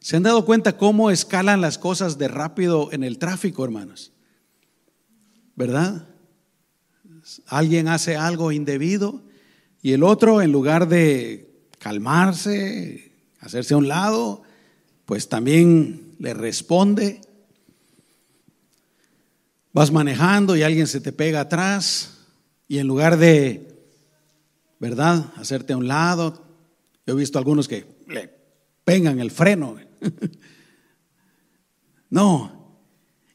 ¿Se 0.00 0.16
han 0.16 0.22
dado 0.22 0.44
cuenta 0.44 0.78
cómo 0.78 1.10
escalan 1.10 1.60
las 1.60 1.76
cosas 1.76 2.18
de 2.18 2.28
rápido 2.28 2.90
en 2.92 3.04
el 3.04 3.18
tráfico, 3.18 3.64
hermanos? 3.64 4.12
¿Verdad? 5.56 6.06
alguien 7.46 7.88
hace 7.88 8.16
algo 8.16 8.52
indebido 8.52 9.22
y 9.82 9.92
el 9.92 10.02
otro, 10.02 10.42
en 10.42 10.52
lugar 10.52 10.88
de 10.88 11.50
calmarse, 11.78 13.12
hacerse 13.40 13.74
a 13.74 13.76
un 13.76 13.88
lado, 13.88 14.42
pues 15.04 15.28
también 15.28 16.07
le 16.18 16.34
responde. 16.34 17.20
Vas 19.72 19.92
manejando 19.92 20.56
y 20.56 20.62
alguien 20.62 20.86
se 20.86 21.00
te 21.00 21.12
pega 21.12 21.40
atrás 21.40 22.18
y 22.66 22.78
en 22.78 22.86
lugar 22.86 23.16
de, 23.16 23.68
¿verdad?, 24.78 25.32
hacerte 25.36 25.72
a 25.72 25.76
un 25.76 25.88
lado, 25.88 26.44
yo 27.06 27.14
he 27.14 27.16
visto 27.16 27.38
algunos 27.38 27.68
que 27.68 27.86
le 28.08 28.30
pegan 28.84 29.20
el 29.20 29.30
freno. 29.30 29.76
no. 32.10 32.78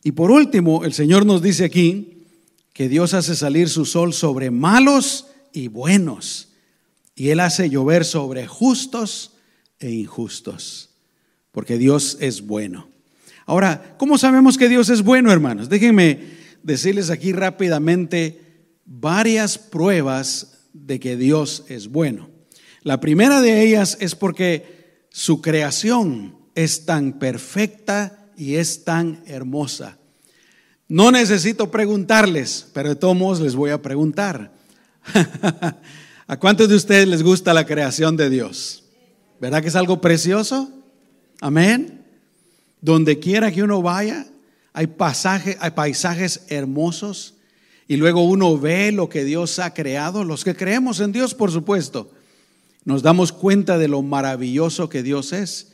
Y 0.04 0.12
por 0.12 0.32
último, 0.32 0.84
el 0.84 0.94
Señor 0.94 1.26
nos 1.26 1.42
dice 1.42 1.66
aquí, 1.66 2.14
que 2.74 2.90
Dios 2.90 3.14
hace 3.14 3.36
salir 3.36 3.70
su 3.70 3.86
sol 3.86 4.14
sobre 4.14 4.52
malos 4.52 5.28
y 5.54 5.68
buenos, 5.68 6.50
y 7.16 7.30
Él 7.30 7.40
hace 7.40 7.70
llover 7.70 8.04
sobre 8.04 8.48
justos 8.48 9.34
e 9.80 9.92
injustos, 9.92 10.90
porque 11.54 11.78
Dios 11.78 12.18
es 12.20 12.42
bueno. 12.42 12.90
Ahora, 13.46 13.96
¿cómo 13.98 14.18
sabemos 14.18 14.58
que 14.58 14.68
Dios 14.68 14.90
es 14.90 15.04
bueno, 15.04 15.32
hermanos? 15.32 15.70
Déjenme 15.70 16.20
decirles 16.64 17.10
aquí 17.10 17.32
rápidamente 17.32 18.42
varias 18.86 19.58
pruebas 19.58 20.66
de 20.74 21.00
que 21.00 21.16
Dios 21.16 21.64
es 21.70 21.88
bueno. 21.88 22.30
La 22.82 23.00
primera 23.00 23.40
de 23.40 23.62
ellas 23.64 23.98
es 24.02 24.16
porque 24.16 25.06
su 25.10 25.42
creación 25.42 26.36
es 26.56 26.86
tan 26.86 27.20
perfecta 27.20 28.28
y 28.36 28.56
es 28.56 28.84
tan 28.84 29.24
hermosa. 29.28 29.98
No 30.88 31.12
necesito 31.12 31.70
preguntarles, 31.70 32.68
pero 32.74 32.90
de 32.90 32.96
todos 32.96 33.16
modos 33.16 33.40
les 33.40 33.56
voy 33.56 33.70
a 33.70 33.82
preguntar. 33.82 34.52
¿A 36.28 36.40
cuántos 36.40 36.68
de 36.70 36.76
ustedes 36.76 37.08
les 37.08 37.22
gusta 37.22 37.54
la 37.54 37.66
creación 37.66 38.18
de 38.18 38.30
Dios? 38.30 38.84
¿Verdad 39.40 39.62
que 39.62 39.68
es 39.68 39.76
algo 39.76 40.02
precioso? 40.02 40.83
Amén. 41.44 42.06
Donde 42.80 43.20
quiera 43.20 43.52
que 43.52 43.64
uno 43.64 43.82
vaya, 43.82 44.26
hay, 44.72 44.88
pasaje, 44.88 45.58
hay 45.60 45.72
paisajes 45.72 46.46
hermosos 46.48 47.34
y 47.86 47.98
luego 47.98 48.24
uno 48.24 48.58
ve 48.58 48.94
lo 48.94 49.10
que 49.10 49.26
Dios 49.26 49.60
ha 49.60 49.74
creado. 49.74 50.24
Los 50.24 50.46
que 50.46 50.56
creemos 50.56 51.02
en 51.02 51.12
Dios, 51.12 51.34
por 51.34 51.52
supuesto, 51.52 52.10
nos 52.86 53.04
damos 53.04 53.34
cuenta 53.34 53.78
de 53.78 53.90
lo 53.90 54.02
maravilloso 54.02 54.88
que 54.88 55.04
Dios 55.04 55.34
es. 55.34 55.74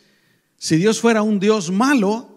Si 0.58 0.78
Dios 0.78 1.00
fuera 1.02 1.22
un 1.22 1.40
Dios 1.40 1.70
malo, 1.70 2.30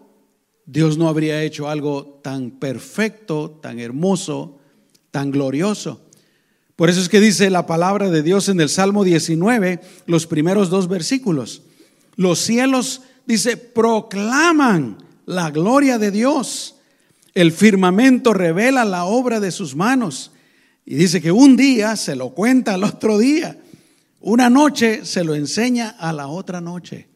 Dios 0.67 0.99
no 0.99 1.09
habría 1.09 1.41
hecho 1.41 1.67
algo 1.67 2.19
tan 2.21 2.51
perfecto, 2.51 3.59
tan 3.63 3.79
hermoso, 3.79 4.59
tan 5.09 5.31
glorioso. 5.31 6.01
Por 6.75 6.91
eso 6.91 7.01
es 7.01 7.09
que 7.09 7.19
dice 7.19 7.49
la 7.49 7.65
palabra 7.65 8.11
de 8.11 8.21
Dios 8.21 8.47
en 8.47 8.61
el 8.61 8.69
Salmo 8.69 9.03
19, 9.03 9.81
los 10.05 10.27
primeros 10.27 10.69
dos 10.69 10.87
versículos. 10.87 11.63
Los 12.15 12.37
cielos, 12.37 13.01
dice, 13.25 13.57
proclaman 13.57 14.97
la 15.25 15.51
gloria 15.51 15.97
de 15.97 16.11
Dios. 16.11 16.75
El 17.33 17.51
firmamento 17.51 18.33
revela 18.33 18.85
la 18.85 19.05
obra 19.05 19.39
de 19.39 19.51
sus 19.51 19.75
manos. 19.75 20.31
Y 20.85 20.95
dice 20.95 21.21
que 21.21 21.31
un 21.31 21.55
día 21.55 21.95
se 21.95 22.15
lo 22.15 22.29
cuenta 22.31 22.73
al 22.73 22.83
otro 22.83 23.17
día. 23.17 23.57
Una 24.19 24.49
noche 24.49 25.05
se 25.05 25.23
lo 25.23 25.35
enseña 25.35 25.89
a 25.89 26.13
la 26.13 26.27
otra 26.27 26.61
noche. 26.61 27.07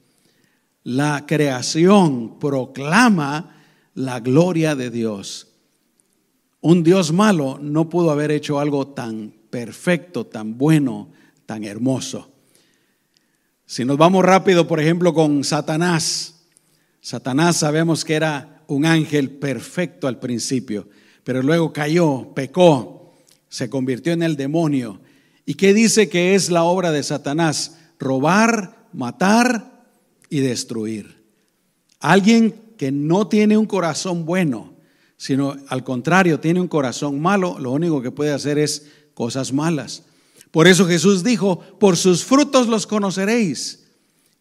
La 0.84 1.26
creación 1.26 2.40
proclama 2.40 3.56
la 3.94 4.20
gloria 4.20 4.76
de 4.76 4.90
Dios. 4.90 5.48
Un 6.62 6.84
Dios 6.84 7.12
malo 7.12 7.60
no 7.62 7.90
pudo 7.90 8.12
haber 8.12 8.32
hecho 8.32 8.60
algo 8.60 8.88
tan 8.88 9.34
perfecto, 9.50 10.26
tan 10.26 10.58
bueno, 10.58 11.10
tan 11.46 11.64
hermoso. 11.64 12.32
Si 13.70 13.84
nos 13.84 13.98
vamos 13.98 14.24
rápido, 14.24 14.66
por 14.66 14.80
ejemplo, 14.80 15.14
con 15.14 15.44
Satanás. 15.44 16.36
Satanás 17.02 17.58
sabemos 17.58 18.06
que 18.06 18.14
era 18.14 18.64
un 18.68 18.86
ángel 18.86 19.30
perfecto 19.30 20.08
al 20.08 20.20
principio, 20.20 20.88
pero 21.26 21.44
luego 21.44 21.74
cayó, 21.74 22.34
pecó, 22.34 23.14
se 23.50 23.70
convirtió 23.70 24.14
en 24.14 24.24
el 24.24 24.38
demonio. 24.38 25.02
¿Y 25.46 25.56
qué 25.56 25.74
dice 25.74 26.08
que 26.08 26.34
es 26.34 26.50
la 26.50 26.64
obra 26.64 26.94
de 26.94 27.04
Satanás? 27.04 27.78
Robar, 28.00 28.88
matar 28.94 29.84
y 30.30 30.40
destruir. 30.40 31.26
Alguien 32.00 32.56
que 32.78 32.94
no 32.94 33.28
tiene 33.28 33.58
un 33.58 33.66
corazón 33.66 34.26
bueno, 34.26 34.76
sino 35.18 35.58
al 35.68 35.84
contrario, 35.84 36.40
tiene 36.40 36.62
un 36.62 36.70
corazón 36.70 37.20
malo, 37.20 37.60
lo 37.60 37.74
único 37.74 38.02
que 38.02 38.12
puede 38.12 38.32
hacer 38.32 38.60
es 38.60 38.88
cosas 39.14 39.52
malas. 39.52 40.04
Por 40.58 40.68
eso 40.68 40.88
Jesús 40.88 41.24
dijo, 41.24 41.60
por 41.60 41.98
sus 41.98 42.26
frutos 42.26 42.66
los 42.66 42.88
conoceréis. 42.88 43.84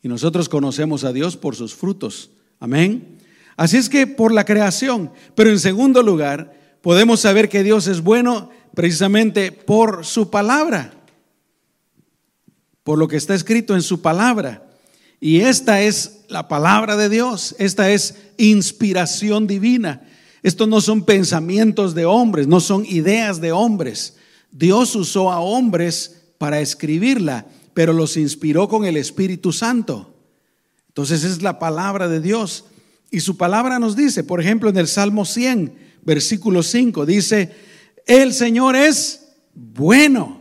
Y 0.02 0.08
nosotros 0.08 0.48
conocemos 0.48 1.04
a 1.04 1.12
Dios 1.12 1.36
por 1.36 1.54
sus 1.54 1.74
frutos. 1.74 2.30
Amén. 2.58 3.18
Así 3.54 3.76
es 3.76 3.90
que 3.90 4.06
por 4.06 4.32
la 4.32 4.46
creación. 4.46 5.12
Pero 5.34 5.50
en 5.50 5.60
segundo 5.60 6.02
lugar, 6.02 6.58
podemos 6.80 7.20
saber 7.20 7.50
que 7.50 7.62
Dios 7.62 7.86
es 7.86 8.00
bueno 8.00 8.48
precisamente 8.74 9.52
por 9.52 10.06
su 10.06 10.30
palabra. 10.30 10.94
Por 12.82 12.96
lo 12.98 13.08
que 13.08 13.18
está 13.18 13.34
escrito 13.34 13.74
en 13.74 13.82
su 13.82 14.00
palabra. 14.00 14.66
Y 15.20 15.40
esta 15.40 15.82
es 15.82 16.22
la 16.28 16.48
palabra 16.48 16.96
de 16.96 17.10
Dios. 17.10 17.54
Esta 17.58 17.90
es 17.90 18.14
inspiración 18.38 19.46
divina. 19.46 20.08
Estos 20.42 20.66
no 20.66 20.80
son 20.80 21.04
pensamientos 21.04 21.94
de 21.94 22.06
hombres, 22.06 22.46
no 22.46 22.60
son 22.60 22.86
ideas 22.86 23.42
de 23.42 23.52
hombres. 23.52 24.16
Dios 24.58 24.96
usó 24.96 25.30
a 25.30 25.40
hombres 25.40 26.22
para 26.38 26.60
escribirla, 26.60 27.46
pero 27.74 27.92
los 27.92 28.16
inspiró 28.16 28.68
con 28.68 28.86
el 28.86 28.96
Espíritu 28.96 29.52
Santo. 29.52 30.14
Entonces 30.88 31.24
es 31.24 31.42
la 31.42 31.58
palabra 31.58 32.08
de 32.08 32.20
Dios. 32.20 32.64
Y 33.10 33.20
su 33.20 33.36
palabra 33.36 33.78
nos 33.78 33.96
dice, 33.96 34.24
por 34.24 34.40
ejemplo, 34.40 34.70
en 34.70 34.78
el 34.78 34.88
Salmo 34.88 35.26
100, 35.26 35.74
versículo 36.02 36.62
5, 36.62 37.04
dice, 37.04 37.52
el 38.06 38.32
Señor 38.32 38.76
es 38.76 39.28
bueno, 39.54 40.40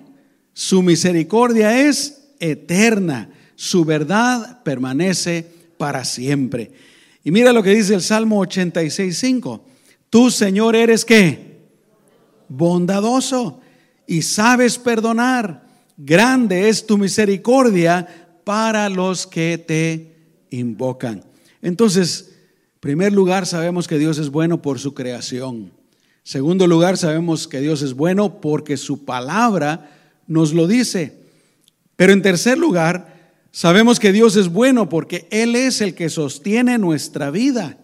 su 0.53 0.81
misericordia 0.81 1.85
es 1.85 2.29
eterna, 2.39 3.29
su 3.55 3.83
verdad 3.83 4.63
permanece 4.63 5.45
para 5.77 6.05
siempre. 6.05 6.71
Y 7.21 7.31
mira 7.31 7.51
lo 7.51 7.61
que 7.61 7.75
dice 7.75 7.93
el 7.93 8.01
Salmo 8.01 8.39
86, 8.39 9.17
5. 9.17 9.65
Tú, 10.09 10.31
Señor, 10.31 10.75
eres 10.77 11.03
qué? 11.03 11.57
Bondadoso 12.47 13.59
y 14.07 14.21
sabes 14.21 14.77
perdonar. 14.77 15.65
Grande 15.97 16.69
es 16.69 16.85
tu 16.85 16.97
misericordia 16.97 18.07
para 18.43 18.89
los 18.89 19.25
que 19.25 19.57
te 19.57 20.15
invocan. 20.49 21.23
Entonces, 21.61 22.29
en 22.29 22.79
primer 22.79 23.13
lugar, 23.13 23.45
sabemos 23.45 23.87
que 23.87 23.97
Dios 23.97 24.17
es 24.17 24.29
bueno 24.29 24.61
por 24.61 24.79
su 24.79 24.93
creación. 24.93 25.71
Segundo 26.23 26.67
lugar, 26.67 26.97
sabemos 26.97 27.47
que 27.47 27.61
Dios 27.61 27.81
es 27.81 27.93
bueno 27.93 28.41
porque 28.41 28.77
su 28.77 29.05
palabra 29.05 29.91
nos 30.27 30.53
lo 30.53 30.67
dice. 30.67 31.17
Pero 31.95 32.13
en 32.13 32.21
tercer 32.21 32.57
lugar, 32.57 33.33
sabemos 33.51 33.99
que 33.99 34.11
Dios 34.11 34.35
es 34.35 34.49
bueno 34.49 34.89
porque 34.89 35.27
Él 35.31 35.55
es 35.55 35.81
el 35.81 35.95
que 35.95 36.09
sostiene 36.09 36.77
nuestra 36.77 37.31
vida 37.31 37.77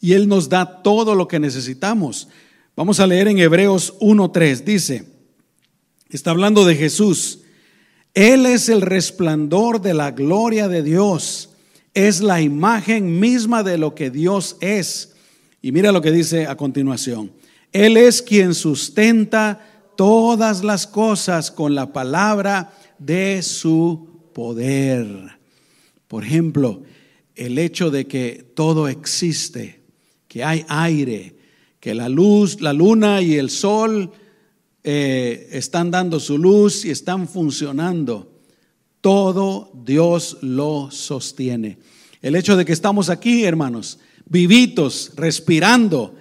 y 0.00 0.14
Él 0.14 0.28
nos 0.28 0.48
da 0.48 0.82
todo 0.82 1.14
lo 1.14 1.28
que 1.28 1.38
necesitamos. 1.38 2.28
Vamos 2.74 2.98
a 2.98 3.06
leer 3.06 3.28
en 3.28 3.38
Hebreos 3.38 3.94
1.3. 4.00 4.64
Dice, 4.64 5.11
Está 6.12 6.32
hablando 6.32 6.66
de 6.66 6.76
Jesús. 6.76 7.40
Él 8.12 8.44
es 8.44 8.68
el 8.68 8.82
resplandor 8.82 9.80
de 9.80 9.94
la 9.94 10.10
gloria 10.10 10.68
de 10.68 10.82
Dios. 10.82 11.48
Es 11.94 12.20
la 12.20 12.42
imagen 12.42 13.18
misma 13.18 13.62
de 13.62 13.78
lo 13.78 13.94
que 13.94 14.10
Dios 14.10 14.58
es. 14.60 15.14
Y 15.62 15.72
mira 15.72 15.90
lo 15.90 16.02
que 16.02 16.12
dice 16.12 16.46
a 16.46 16.56
continuación. 16.58 17.32
Él 17.72 17.96
es 17.96 18.20
quien 18.20 18.52
sustenta 18.52 19.66
todas 19.96 20.62
las 20.62 20.86
cosas 20.86 21.50
con 21.50 21.74
la 21.74 21.94
palabra 21.94 22.74
de 22.98 23.40
su 23.40 24.28
poder. 24.34 25.38
Por 26.08 26.24
ejemplo, 26.24 26.82
el 27.34 27.58
hecho 27.58 27.90
de 27.90 28.06
que 28.06 28.52
todo 28.54 28.86
existe, 28.88 29.80
que 30.28 30.44
hay 30.44 30.66
aire, 30.68 31.36
que 31.80 31.94
la 31.94 32.10
luz, 32.10 32.60
la 32.60 32.74
luna 32.74 33.22
y 33.22 33.36
el 33.36 33.48
sol 33.48 34.12
eh, 34.84 35.48
están 35.52 35.90
dando 35.90 36.18
su 36.18 36.38
luz 36.38 36.84
y 36.84 36.90
están 36.90 37.28
funcionando. 37.28 38.40
Todo 39.00 39.72
Dios 39.84 40.38
lo 40.42 40.90
sostiene. 40.90 41.78
El 42.20 42.36
hecho 42.36 42.56
de 42.56 42.64
que 42.64 42.72
estamos 42.72 43.08
aquí, 43.08 43.44
hermanos, 43.44 43.98
vivitos, 44.26 45.12
respirando, 45.16 46.14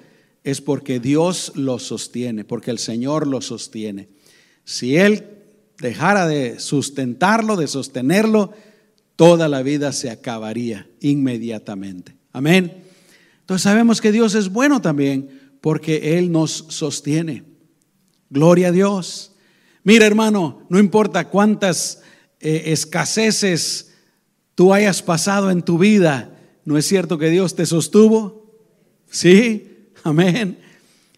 es 0.44 0.62
porque 0.62 1.00
Dios 1.00 1.54
lo 1.56 1.80
sostiene, 1.80 2.44
porque 2.44 2.72
el 2.72 2.80
Señor 2.80 3.28
lo 3.28 3.42
sostiene. 3.42 4.10
Si 4.64 4.96
Él 4.96 5.26
dejara 5.80 6.28
de 6.28 6.60
sustentarlo, 6.60 7.56
de 7.56 7.68
sostenerlo, 7.68 8.52
toda 9.16 9.48
la 9.48 9.62
vida 9.62 9.92
se 9.92 10.10
acabaría 10.10 10.88
inmediatamente. 11.00 12.16
Amén. 12.32 12.84
Entonces 13.42 13.64
sabemos 13.64 14.02
que 14.02 14.12
Dios 14.12 14.34
es 14.36 14.50
bueno 14.50 14.82
también 14.82 15.58
porque 15.62 16.18
Él 16.18 16.32
nos 16.32 16.66
sostiene. 16.70 17.51
Gloria 18.32 18.70
a 18.70 18.72
Dios. 18.72 19.34
Mira, 19.84 20.08
hermano, 20.08 20.66
no 20.70 20.80
importa 20.80 21.28
cuántas 21.28 22.02
eh, 22.40 22.64
escaseces 22.68 23.92
tú 24.56 24.74
hayas 24.74 25.02
pasado 25.02 25.52
en 25.52 25.64
tu 25.64 25.78
vida, 25.78 26.40
¿no 26.64 26.78
es 26.78 26.88
cierto 26.88 27.18
que 27.18 27.30
Dios 27.30 27.56
te 27.56 27.66
sostuvo? 27.66 28.56
Sí, 29.10 29.90
amén. 30.04 30.58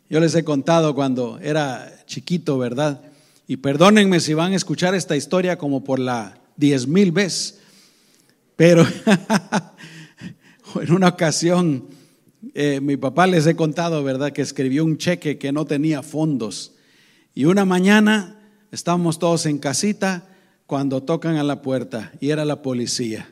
Yo 0.09 0.19
les 0.19 0.33
he 0.33 0.43
contado 0.43 0.95
cuando 0.95 1.37
era 1.39 2.03
chiquito, 2.07 2.57
¿verdad? 2.57 3.01
Y 3.47 3.57
perdónenme 3.57 4.19
si 4.19 4.33
van 4.33 4.53
a 4.53 4.55
escuchar 4.55 4.95
esta 4.95 5.15
historia 5.15 5.59
como 5.59 5.83
por 5.83 5.99
la 5.99 6.39
diez 6.57 6.87
mil 6.87 7.11
veces, 7.11 7.59
pero 8.55 8.87
en 10.81 10.91
una 10.91 11.09
ocasión 11.09 11.85
eh, 12.55 12.79
mi 12.81 12.97
papá 12.97 13.27
les 13.27 13.45
he 13.45 13.55
contado, 13.55 14.03
¿verdad? 14.03 14.31
Que 14.31 14.41
escribió 14.41 14.83
un 14.83 14.97
cheque 14.97 15.37
que 15.37 15.51
no 15.51 15.65
tenía 15.65 16.01
fondos 16.01 16.73
y 17.35 17.45
una 17.45 17.65
mañana 17.65 18.39
estábamos 18.71 19.19
todos 19.19 19.45
en 19.45 19.57
casita 19.57 20.27
cuando 20.67 21.03
tocan 21.03 21.35
a 21.35 21.43
la 21.43 21.61
puerta 21.61 22.11
y 22.19 22.29
era 22.29 22.45
la 22.45 22.61
policía. 22.61 23.31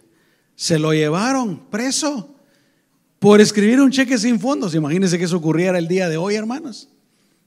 Se 0.56 0.80
lo 0.80 0.94
llevaron 0.94 1.70
preso 1.70 2.36
por 3.20 3.42
escribir 3.42 3.80
un 3.80 3.92
cheque 3.92 4.18
sin 4.18 4.40
fondos. 4.40 4.74
Imagínense 4.74 5.18
que 5.18 5.26
eso 5.26 5.38
ocurriera 5.38 5.78
el 5.78 5.88
día 5.88 6.10
de 6.10 6.18
hoy, 6.18 6.36
hermanos. 6.36 6.90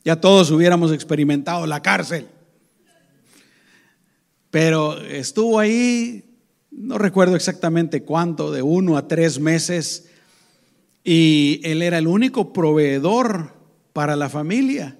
Ya 0.04 0.20
todos 0.20 0.50
hubiéramos 0.50 0.92
experimentado 0.92 1.66
la 1.66 1.82
cárcel. 1.82 2.28
Pero 4.50 5.00
estuvo 5.00 5.58
ahí, 5.58 6.38
no 6.70 6.98
recuerdo 6.98 7.34
exactamente 7.34 8.04
cuánto, 8.04 8.52
de 8.52 8.62
uno 8.62 8.96
a 8.96 9.08
tres 9.08 9.40
meses. 9.40 10.08
Y 11.02 11.60
él 11.64 11.82
era 11.82 11.98
el 11.98 12.06
único 12.06 12.52
proveedor 12.52 13.52
para 13.92 14.14
la 14.14 14.28
familia. 14.28 14.96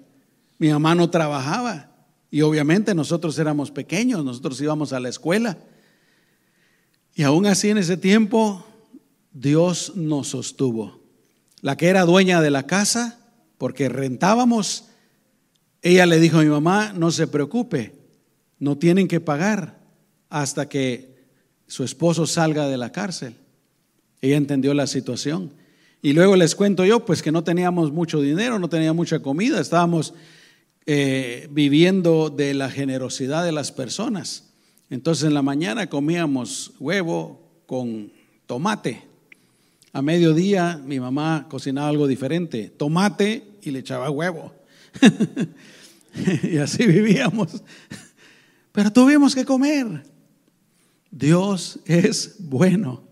Mi 0.64 0.70
mamá 0.70 0.94
no 0.94 1.10
trabajaba 1.10 1.90
y 2.30 2.40
obviamente 2.40 2.94
nosotros 2.94 3.38
éramos 3.38 3.70
pequeños, 3.70 4.24
nosotros 4.24 4.58
íbamos 4.62 4.94
a 4.94 4.98
la 4.98 5.10
escuela. 5.10 5.58
Y 7.14 7.22
aún 7.22 7.44
así 7.44 7.68
en 7.68 7.76
ese 7.76 7.98
tiempo 7.98 8.64
Dios 9.30 9.92
nos 9.94 10.28
sostuvo. 10.28 11.02
la 11.60 11.76
que 11.76 11.88
era 11.88 12.06
dueña 12.06 12.40
de 12.40 12.50
la 12.50 12.62
casa, 12.62 13.20
porque 13.58 13.90
rentábamos, 13.90 14.86
ella 15.82 16.06
le 16.06 16.18
dijo 16.18 16.38
a 16.38 16.42
mi 16.42 16.48
mamá, 16.48 16.94
no 16.94 17.10
se 17.10 17.26
preocupe, 17.26 17.92
no 18.58 18.78
tienen 18.78 19.06
que 19.06 19.20
pagar 19.20 19.78
hasta 20.30 20.66
que 20.66 21.26
su 21.66 21.84
esposo 21.84 22.26
salga 22.26 22.68
de 22.68 22.78
la 22.78 22.90
cárcel. 22.90 23.34
Ella 24.22 24.38
entendió 24.38 24.72
la 24.72 24.86
situación. 24.86 25.52
Y 26.00 26.14
luego 26.14 26.36
les 26.36 26.54
cuento 26.54 26.86
yo, 26.86 27.04
pues 27.04 27.20
que 27.20 27.32
no 27.32 27.44
teníamos 27.44 27.92
mucho 27.92 28.22
dinero, 28.22 28.58
no 28.58 28.70
teníamos 28.70 28.96
mucha 28.96 29.18
comida, 29.18 29.60
estábamos 29.60 30.14
eh, 30.86 31.48
viviendo 31.50 32.30
de 32.30 32.54
la 32.54 32.70
generosidad 32.70 33.44
de 33.44 33.52
las 33.52 33.72
personas. 33.72 34.52
Entonces 34.90 35.24
en 35.24 35.34
la 35.34 35.42
mañana 35.42 35.88
comíamos 35.88 36.72
huevo 36.78 37.62
con 37.66 38.12
tomate. 38.46 39.02
A 39.92 40.02
mediodía 40.02 40.80
mi 40.84 41.00
mamá 41.00 41.46
cocinaba 41.48 41.88
algo 41.88 42.06
diferente, 42.06 42.68
tomate 42.68 43.44
y 43.62 43.70
le 43.70 43.78
echaba 43.78 44.10
huevo. 44.10 44.54
y 46.42 46.58
así 46.58 46.86
vivíamos. 46.86 47.62
Pero 48.72 48.92
tuvimos 48.92 49.34
que 49.34 49.44
comer. 49.44 50.04
Dios 51.10 51.78
es 51.86 52.36
bueno. 52.40 53.04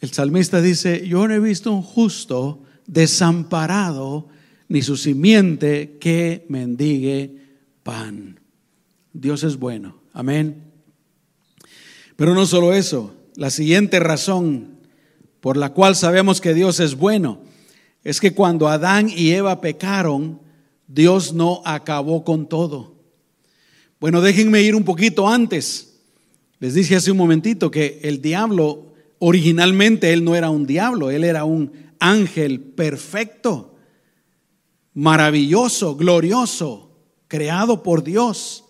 El 0.00 0.12
salmista 0.12 0.60
dice, 0.60 1.06
yo 1.06 1.26
no 1.26 1.34
he 1.34 1.40
visto 1.40 1.72
un 1.72 1.82
justo 1.82 2.64
desamparado, 2.86 4.28
ni 4.72 4.80
su 4.80 4.96
simiente 4.96 5.98
que 6.00 6.46
mendigue 6.48 7.36
pan. 7.82 8.40
Dios 9.12 9.44
es 9.44 9.58
bueno. 9.58 9.96
Amén. 10.14 10.62
Pero 12.16 12.34
no 12.34 12.46
solo 12.46 12.72
eso, 12.72 13.14
la 13.36 13.50
siguiente 13.50 14.00
razón 14.00 14.78
por 15.40 15.58
la 15.58 15.74
cual 15.74 15.94
sabemos 15.94 16.40
que 16.40 16.54
Dios 16.54 16.80
es 16.80 16.96
bueno 16.96 17.40
es 18.02 18.18
que 18.18 18.32
cuando 18.32 18.68
Adán 18.68 19.10
y 19.14 19.32
Eva 19.32 19.60
pecaron, 19.60 20.40
Dios 20.86 21.34
no 21.34 21.60
acabó 21.66 22.24
con 22.24 22.48
todo. 22.48 22.94
Bueno, 24.00 24.22
déjenme 24.22 24.62
ir 24.62 24.74
un 24.74 24.84
poquito 24.84 25.28
antes. 25.28 25.98
Les 26.60 26.72
dije 26.72 26.96
hace 26.96 27.10
un 27.10 27.18
momentito 27.18 27.70
que 27.70 28.00
el 28.02 28.22
diablo 28.22 28.92
Originalmente 29.24 30.12
él 30.12 30.24
no 30.24 30.34
era 30.34 30.50
un 30.50 30.66
diablo, 30.66 31.08
él 31.12 31.22
era 31.22 31.44
un 31.44 31.70
ángel 32.00 32.58
perfecto, 32.58 33.71
maravilloso, 34.94 35.96
glorioso, 35.96 36.90
creado 37.28 37.82
por 37.82 38.02
Dios. 38.02 38.64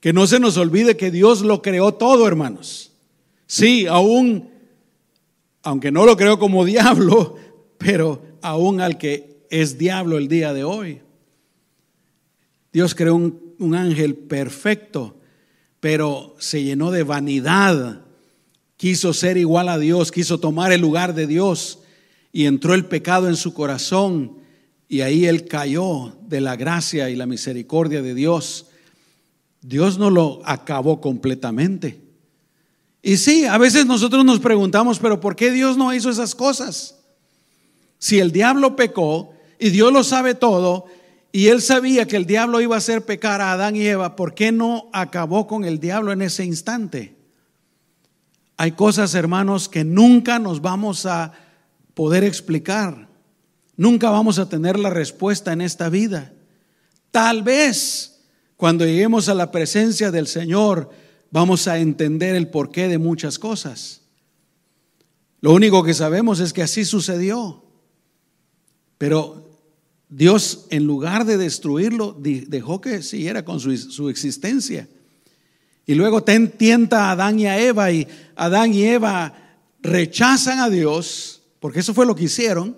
Que 0.00 0.12
no 0.12 0.26
se 0.26 0.40
nos 0.40 0.56
olvide 0.56 0.96
que 0.96 1.10
Dios 1.10 1.42
lo 1.42 1.62
creó 1.62 1.94
todo, 1.94 2.26
hermanos. 2.26 2.92
Sí, 3.46 3.86
aún, 3.86 4.50
aunque 5.62 5.92
no 5.92 6.06
lo 6.06 6.16
creó 6.16 6.38
como 6.38 6.64
diablo, 6.66 7.36
pero 7.78 8.22
aún 8.40 8.80
al 8.80 8.98
que 8.98 9.44
es 9.50 9.78
diablo 9.78 10.18
el 10.18 10.28
día 10.28 10.52
de 10.52 10.64
hoy. 10.64 11.00
Dios 12.72 12.94
creó 12.94 13.14
un, 13.14 13.54
un 13.58 13.74
ángel 13.74 14.14
perfecto, 14.14 15.16
pero 15.80 16.34
se 16.38 16.64
llenó 16.64 16.90
de 16.90 17.02
vanidad 17.02 18.02
quiso 18.82 19.12
ser 19.12 19.36
igual 19.36 19.68
a 19.68 19.78
Dios, 19.78 20.10
quiso 20.10 20.40
tomar 20.40 20.72
el 20.72 20.80
lugar 20.80 21.14
de 21.14 21.28
Dios 21.28 21.78
y 22.32 22.46
entró 22.46 22.74
el 22.74 22.86
pecado 22.86 23.28
en 23.28 23.36
su 23.36 23.54
corazón 23.54 24.38
y 24.92 25.00
ahí 25.00 25.24
él 25.24 25.48
cayó 25.48 26.14
de 26.28 26.42
la 26.42 26.54
gracia 26.54 27.08
y 27.08 27.16
la 27.16 27.24
misericordia 27.24 28.02
de 28.02 28.14
Dios. 28.14 28.66
Dios 29.62 29.96
no 29.96 30.10
lo 30.10 30.42
acabó 30.44 31.00
completamente. 31.00 31.98
Y 33.00 33.16
sí, 33.16 33.46
a 33.46 33.56
veces 33.56 33.86
nosotros 33.86 34.22
nos 34.22 34.38
preguntamos, 34.38 34.98
pero 34.98 35.18
¿por 35.18 35.34
qué 35.34 35.50
Dios 35.50 35.78
no 35.78 35.94
hizo 35.94 36.10
esas 36.10 36.34
cosas? 36.34 36.98
Si 37.98 38.18
el 38.18 38.32
diablo 38.32 38.76
pecó 38.76 39.32
y 39.58 39.70
Dios 39.70 39.94
lo 39.94 40.04
sabe 40.04 40.34
todo 40.34 40.84
y 41.32 41.46
él 41.46 41.62
sabía 41.62 42.06
que 42.06 42.16
el 42.16 42.26
diablo 42.26 42.60
iba 42.60 42.74
a 42.74 42.78
hacer 42.78 43.06
pecar 43.06 43.40
a 43.40 43.52
Adán 43.52 43.76
y 43.76 43.86
Eva, 43.86 44.14
¿por 44.14 44.34
qué 44.34 44.52
no 44.52 44.90
acabó 44.92 45.46
con 45.46 45.64
el 45.64 45.80
diablo 45.80 46.12
en 46.12 46.20
ese 46.20 46.44
instante? 46.44 47.16
Hay 48.58 48.72
cosas, 48.72 49.14
hermanos, 49.14 49.70
que 49.70 49.84
nunca 49.84 50.38
nos 50.38 50.60
vamos 50.60 51.06
a 51.06 51.32
poder 51.94 52.24
explicar. 52.24 53.10
Nunca 53.76 54.10
vamos 54.10 54.38
a 54.38 54.48
tener 54.48 54.78
la 54.78 54.90
respuesta 54.90 55.52
en 55.52 55.60
esta 55.60 55.88
vida. 55.88 56.32
Tal 57.10 57.42
vez 57.42 58.20
cuando 58.56 58.84
lleguemos 58.84 59.28
a 59.28 59.34
la 59.34 59.50
presencia 59.50 60.10
del 60.10 60.26
Señor 60.26 60.90
vamos 61.30 61.66
a 61.66 61.78
entender 61.78 62.36
el 62.36 62.48
porqué 62.48 62.88
de 62.88 62.98
muchas 62.98 63.38
cosas. 63.38 64.02
Lo 65.40 65.52
único 65.52 65.82
que 65.82 65.94
sabemos 65.94 66.38
es 66.38 66.52
que 66.52 66.62
así 66.62 66.84
sucedió. 66.84 67.64
Pero 68.98 69.50
Dios, 70.08 70.66
en 70.70 70.84
lugar 70.84 71.24
de 71.24 71.38
destruirlo, 71.38 72.16
dejó 72.20 72.80
que 72.80 73.02
siguiera 73.02 73.44
con 73.44 73.58
su, 73.58 74.08
existencia. 74.08 74.88
Y 75.84 75.94
luego 75.94 76.22
tienta 76.22 77.06
a 77.06 77.10
Adán 77.12 77.40
y 77.40 77.46
a 77.46 77.58
Eva 77.58 77.90
y 77.90 78.06
Adán 78.36 78.72
y 78.74 78.84
Eva 78.84 79.34
rechazan 79.80 80.60
a 80.60 80.70
Dios, 80.70 81.42
porque 81.58 81.80
eso 81.80 81.94
fue 81.94 82.06
lo 82.06 82.14
que 82.14 82.24
hicieron, 82.24 82.76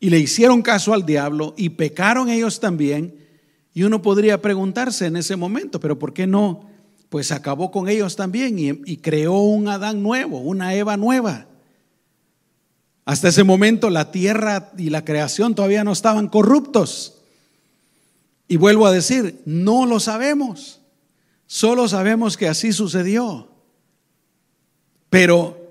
y 0.00 0.10
le 0.10 0.18
hicieron 0.18 0.62
caso 0.62 0.92
al 0.92 1.06
diablo 1.06 1.54
y 1.56 1.70
pecaron 1.70 2.28
ellos 2.28 2.60
también. 2.60 3.26
Y 3.72 3.82
uno 3.82 4.02
podría 4.02 4.40
preguntarse 4.40 5.06
en 5.06 5.16
ese 5.16 5.36
momento, 5.36 5.80
pero 5.80 5.98
¿por 5.98 6.12
qué 6.12 6.26
no? 6.26 6.68
Pues 7.08 7.32
acabó 7.32 7.70
con 7.70 7.88
ellos 7.88 8.16
también 8.16 8.58
y, 8.58 8.96
creó 8.98 9.38
un 9.38 9.68
Adán 9.68 10.02
nuevo, 10.02 10.40
una 10.40 10.74
Eva 10.74 10.96
nueva. 10.96 11.46
Hasta 13.04 13.28
ese 13.28 13.44
momento 13.44 13.90
la 13.90 14.10
tierra 14.10 14.72
y 14.76 14.90
la 14.90 15.04
creación 15.04 15.54
todavía 15.54 15.84
no 15.84 15.92
estaban 15.92 16.28
corruptos. 16.28 17.22
Y 18.48 18.56
vuelvo 18.56 18.86
a 18.86 18.92
decir, 18.92 19.40
no 19.44 19.86
lo 19.86 20.00
sabemos. 20.00 20.80
Solo 21.46 21.88
sabemos 21.88 22.36
que 22.36 22.48
así 22.48 22.72
sucedió. 22.72 23.48
Pero 25.08 25.66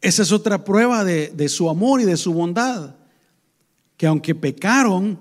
esa 0.00 0.22
es 0.22 0.32
otra 0.32 0.64
prueba 0.64 1.04
de, 1.04 1.48
su 1.48 1.68
amor 1.68 2.00
y 2.00 2.04
de 2.04 2.16
su 2.16 2.32
bondad, 2.32 2.95
que 3.96 4.06
aunque 4.06 4.34
pecaron, 4.34 5.18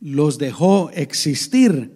los 0.00 0.38
dejó 0.38 0.90
existir. 0.90 1.92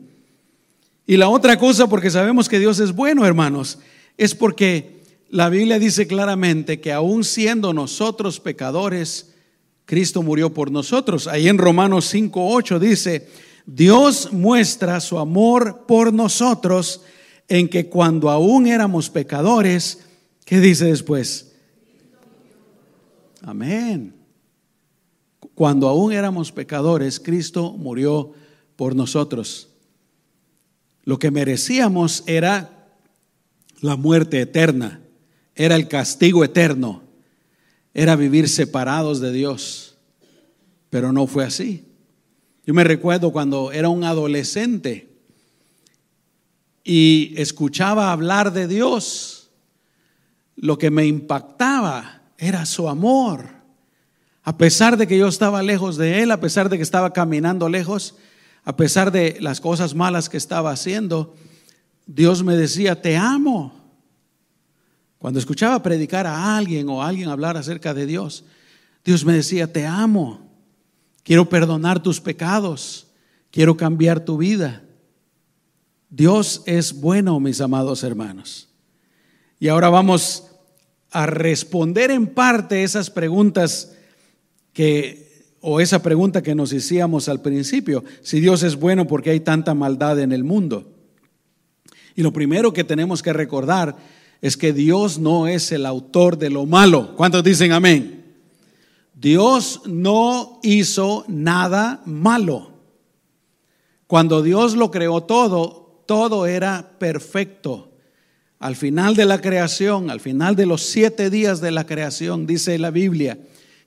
Y 1.07 1.17
la 1.17 1.29
otra 1.29 1.59
cosa, 1.59 1.89
porque 1.89 2.11
sabemos 2.11 2.49
que 2.49 2.59
Dios 2.59 2.79
es 2.81 2.95
bueno, 2.95 3.27
hermanos, 3.27 3.79
es 4.17 4.35
porque 4.35 5.03
la 5.29 5.49
Biblia 5.49 5.79
dice 5.79 6.07
claramente 6.07 6.81
que 6.81 6.93
aún 6.93 7.25
siendo 7.25 7.73
nosotros 7.73 8.41
pecadores, 8.41 9.35
Cristo 9.85 10.23
murió 10.23 10.53
por 10.53 10.71
nosotros. 10.71 11.27
Ahí 11.27 11.49
en 11.49 11.59
Romanos 11.59 12.15
5.8 12.15 12.79
dice, 12.79 13.29
Dios 13.67 14.33
muestra 14.33 15.01
su 15.01 15.19
amor 15.19 15.85
por 15.87 16.13
nosotros 16.13 17.03
en 17.49 17.69
que 17.69 17.89
cuando 17.89 18.31
aún 18.31 18.67
éramos 18.67 19.11
pecadores, 19.11 20.01
¿qué 20.45 20.61
dice 20.61 20.87
después? 20.87 21.53
Amén. 23.43 24.20
Cuando 25.61 25.91
aún 25.91 26.15
éramos 26.15 26.53
pecadores, 26.53 27.21
Cristo 27.21 27.73
murió 27.73 28.33
por 28.77 28.97
nosotros. 28.97 29.69
Lo 31.05 31.19
que 31.19 31.31
merecíamos 31.31 32.25
era 32.27 32.89
la 33.83 33.97
muerte 33.97 34.41
eterna, 34.41 35.03
era 35.55 35.77
el 35.77 35.87
castigo 35.87 36.45
eterno, 36.45 37.03
era 37.93 38.17
vivir 38.17 38.49
separados 38.49 39.21
de 39.21 39.33
Dios. 39.33 39.99
Pero 40.89 41.13
no 41.13 41.27
fue 41.27 41.45
así. 41.45 41.85
Yo 42.65 42.73
me 42.73 42.83
recuerdo 42.83 43.31
cuando 43.31 43.71
era 43.71 43.91
un 43.91 44.03
adolescente, 44.05 45.11
y 46.85 47.35
escuchaba 47.37 48.13
hablar 48.13 48.55
de 48.55 48.67
Dios, 48.67 49.51
lo 50.57 50.79
que 50.79 50.91
me 50.91 51.05
impactaba 51.05 52.23
era 52.39 52.65
su 52.65 52.89
amor. 52.89 53.60
A 54.43 54.57
pesar 54.57 54.97
de 54.97 55.07
que 55.07 55.19
yo 55.19 55.29
estaba 55.29 55.63
lejos 55.63 55.97
de 55.97 56.23
Él, 56.23 56.31
a 56.31 56.41
pesar 56.41 56.69
de 56.69 56.77
que 56.77 56.83
estaba 56.83 57.13
caminando 57.13 57.69
lejos, 57.69 58.17
a 58.65 58.77
pesar 58.77 59.13
de 59.13 59.39
las 59.41 59.61
cosas 59.61 59.95
malas 59.95 60.29
que 60.29 60.37
estaba 60.37 60.71
haciendo, 60.71 61.35
Dios 62.07 62.43
me 62.43 62.57
decía, 62.57 63.01
te 63.01 63.17
amo. 63.17 63.75
Cuando 65.19 65.39
escuchaba 65.39 65.83
predicar 65.83 66.27
a 66.27 66.57
alguien 66.57 66.89
o 66.89 67.03
a 67.03 67.09
alguien 67.09 67.29
hablar 67.29 67.57
acerca 67.57 67.93
de 67.93 68.07
Dios, 68.07 68.45
Dios 69.05 69.25
me 69.25 69.35
decía, 69.35 69.71
te 69.71 69.87
amo, 69.87 70.51
quiero 71.23 71.49
perdonar 71.49 72.03
tus 72.03 72.21
pecados, 72.21 73.09
quiero 73.51 73.77
cambiar 73.77 74.25
tu 74.25 74.39
vida. 74.39 74.83
Dios 76.09 76.63
es 76.67 76.99
bueno, 76.99 77.39
mis 77.39 77.61
amados 77.61 78.03
hermanos. 78.03 78.69
Y 79.59 79.69
ahora 79.69 79.91
vamos 79.91 80.47
a 81.11 81.27
responder 81.27 82.11
en 82.11 82.27
parte 82.27 82.83
esas 82.83 83.11
preguntas 83.11 83.93
o 85.61 85.81
esa 85.81 86.03
pregunta 86.03 86.43
que 86.43 86.55
nos 86.55 86.73
hacíamos 86.73 87.29
al 87.29 87.41
principio, 87.43 88.05
si 88.23 88.41
Dios 88.41 88.63
es 88.63 88.77
bueno 88.77 89.07
porque 89.07 89.31
hay 89.31 89.41
tanta 89.41 89.75
maldad 89.75 90.19
en 90.21 90.33
el 90.33 90.45
mundo. 90.45 90.91
Y 92.17 92.23
lo 92.23 92.33
primero 92.33 92.73
que 92.73 92.85
tenemos 92.85 93.23
que 93.23 93.33
recordar 93.33 93.97
es 94.41 94.57
que 94.57 94.73
Dios 94.73 95.19
no 95.19 95.47
es 95.47 95.71
el 95.73 95.87
autor 95.87 96.39
de 96.39 96.51
lo 96.51 96.67
malo. 96.67 97.15
¿Cuántos 97.17 97.45
dicen 97.45 97.73
amén? 97.73 98.25
Dios 99.15 99.83
no 99.87 100.61
hizo 100.63 101.25
nada 101.29 102.03
malo. 102.07 102.71
Cuando 104.07 104.43
Dios 104.43 104.77
lo 104.77 104.91
creó 104.91 105.23
todo, 105.23 106.03
todo 106.07 106.47
era 106.47 106.95
perfecto. 106.99 107.93
Al 108.59 108.77
final 108.77 109.15
de 109.15 109.27
la 109.27 109.41
creación, 109.41 110.11
al 110.11 110.21
final 110.21 110.57
de 110.57 110.67
los 110.67 110.83
siete 110.83 111.31
días 111.31 111.61
de 111.61 111.71
la 111.71 111.87
creación, 111.87 112.47
dice 112.47 112.79
la 112.79 112.91
Biblia, 112.91 113.39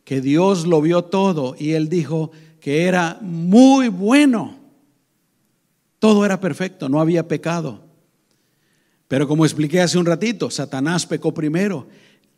que 0.04 0.22
Dios 0.22 0.66
lo 0.66 0.82
vio 0.82 1.06
todo 1.06 1.56
y 1.58 1.72
él 1.72 1.90
dijo 1.90 2.32
que 2.60 2.84
era 2.84 3.18
muy 3.22 3.88
bueno. 3.90 4.60
Todo 6.00 6.26
era 6.26 6.40
perfecto, 6.40 6.90
no 6.90 7.00
había 7.00 7.28
pecado. 7.28 7.82
Pero 9.08 9.28
como 9.28 9.46
expliqué 9.46 9.82
hace 9.82 9.98
un 9.98 10.06
ratito, 10.06 10.50
Satanás 10.50 11.06
pecó 11.06 11.34
primero, 11.34 11.88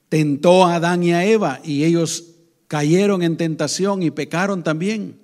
tentó 0.10 0.66
a 0.66 0.76
Adán 0.76 1.04
y 1.04 1.14
a 1.14 1.26
Eva 1.26 1.60
y 1.64 1.84
ellos 1.84 2.36
cayeron 2.68 3.24
en 3.24 3.38
tentación 3.38 4.04
y 4.04 4.12
pecaron 4.12 4.64
también. 4.64 5.18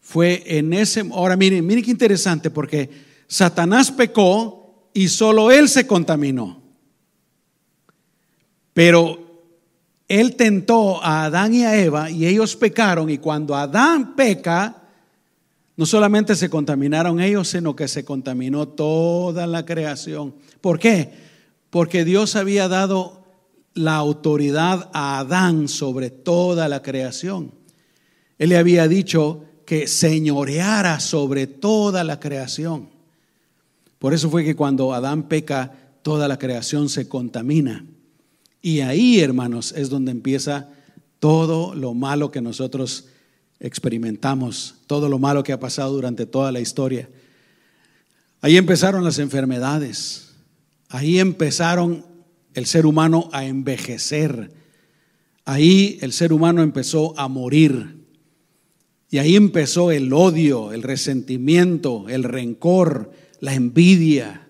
Fue 0.00 0.42
en 0.46 0.72
ese, 0.72 1.00
ahora 1.12 1.36
miren, 1.36 1.66
miren 1.66 1.84
qué 1.84 1.90
interesante 1.90 2.50
porque 2.50 2.90
Satanás 3.26 3.90
pecó 3.90 4.90
y 4.94 5.08
solo 5.08 5.50
él 5.50 5.68
se 5.68 5.86
contaminó. 5.86 6.62
Pero 8.72 9.19
él 10.10 10.34
tentó 10.34 11.00
a 11.04 11.26
Adán 11.26 11.54
y 11.54 11.62
a 11.62 11.80
Eva 11.80 12.10
y 12.10 12.26
ellos 12.26 12.56
pecaron 12.56 13.08
y 13.10 13.18
cuando 13.18 13.54
Adán 13.54 14.16
peca, 14.16 14.82
no 15.76 15.86
solamente 15.86 16.34
se 16.34 16.50
contaminaron 16.50 17.20
ellos, 17.20 17.46
sino 17.46 17.76
que 17.76 17.86
se 17.86 18.04
contaminó 18.04 18.66
toda 18.66 19.46
la 19.46 19.64
creación. 19.64 20.34
¿Por 20.60 20.80
qué? 20.80 21.12
Porque 21.70 22.04
Dios 22.04 22.34
había 22.34 22.66
dado 22.66 23.24
la 23.72 23.94
autoridad 23.94 24.90
a 24.92 25.20
Adán 25.20 25.68
sobre 25.68 26.10
toda 26.10 26.68
la 26.68 26.82
creación. 26.82 27.52
Él 28.36 28.48
le 28.48 28.56
había 28.56 28.88
dicho 28.88 29.44
que 29.64 29.86
señoreara 29.86 30.98
sobre 30.98 31.46
toda 31.46 32.02
la 32.02 32.18
creación. 32.18 32.88
Por 34.00 34.12
eso 34.12 34.28
fue 34.28 34.44
que 34.44 34.56
cuando 34.56 34.92
Adán 34.92 35.28
peca, 35.28 35.72
toda 36.02 36.26
la 36.26 36.36
creación 36.36 36.88
se 36.88 37.08
contamina. 37.08 37.84
Y 38.62 38.80
ahí, 38.80 39.20
hermanos, 39.20 39.72
es 39.72 39.88
donde 39.88 40.10
empieza 40.10 40.68
todo 41.18 41.74
lo 41.74 41.94
malo 41.94 42.30
que 42.30 42.40
nosotros 42.40 43.06
experimentamos, 43.58 44.76
todo 44.86 45.08
lo 45.08 45.18
malo 45.18 45.42
que 45.42 45.52
ha 45.52 45.60
pasado 45.60 45.92
durante 45.92 46.26
toda 46.26 46.52
la 46.52 46.60
historia. 46.60 47.08
Ahí 48.40 48.56
empezaron 48.56 49.04
las 49.04 49.18
enfermedades, 49.18 50.32
ahí 50.88 51.18
empezaron 51.18 52.06
el 52.54 52.66
ser 52.66 52.86
humano 52.86 53.28
a 53.32 53.44
envejecer, 53.44 54.52
ahí 55.44 55.98
el 56.00 56.12
ser 56.12 56.32
humano 56.32 56.62
empezó 56.62 57.18
a 57.18 57.28
morir. 57.28 58.00
Y 59.12 59.18
ahí 59.18 59.34
empezó 59.34 59.90
el 59.90 60.12
odio, 60.12 60.72
el 60.72 60.82
resentimiento, 60.84 62.08
el 62.08 62.22
rencor, 62.22 63.10
la 63.40 63.54
envidia. 63.54 64.48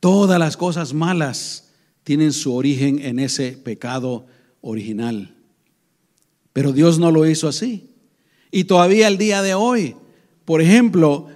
Todas 0.00 0.38
las 0.38 0.56
cosas 0.56 0.94
malas 0.94 1.67
tienen 2.08 2.32
su 2.32 2.54
origen 2.54 3.00
en 3.00 3.18
ese 3.18 3.52
pecado 3.52 4.24
original. 4.62 5.34
Pero 6.54 6.72
Dios 6.72 6.98
no 6.98 7.12
lo 7.12 7.26
hizo 7.26 7.48
así. 7.48 7.90
Y 8.50 8.64
todavía 8.64 9.08
el 9.08 9.18
día 9.18 9.42
de 9.42 9.52
hoy, 9.52 9.94
por 10.46 10.62
ejemplo, 10.62 11.28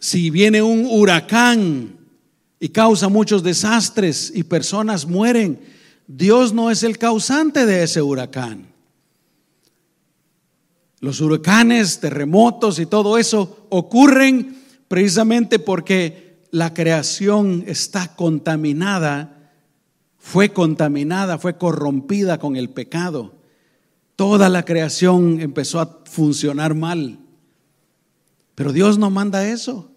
si 0.00 0.28
viene 0.30 0.60
un 0.60 0.86
huracán 0.86 1.96
y 2.58 2.70
causa 2.70 3.08
muchos 3.08 3.44
desastres 3.44 4.32
y 4.34 4.42
personas 4.42 5.06
mueren, 5.06 5.60
Dios 6.08 6.52
no 6.52 6.72
es 6.72 6.82
el 6.82 6.98
causante 6.98 7.64
de 7.64 7.84
ese 7.84 8.02
huracán. 8.02 8.66
Los 10.98 11.20
huracanes, 11.20 12.00
terremotos 12.00 12.80
y 12.80 12.86
todo 12.86 13.18
eso 13.18 13.68
ocurren 13.68 14.64
precisamente 14.88 15.60
porque 15.60 16.40
la 16.50 16.74
creación 16.74 17.62
está 17.68 18.16
contaminada, 18.16 19.36
fue 20.20 20.50
contaminada, 20.50 21.38
fue 21.38 21.56
corrompida 21.56 22.38
con 22.38 22.54
el 22.54 22.68
pecado. 22.68 23.34
Toda 24.14 24.50
la 24.50 24.64
creación 24.64 25.40
empezó 25.40 25.80
a 25.80 26.02
funcionar 26.04 26.74
mal. 26.74 27.18
Pero 28.54 28.72
Dios 28.72 28.98
no 28.98 29.10
manda 29.10 29.48
eso. 29.48 29.90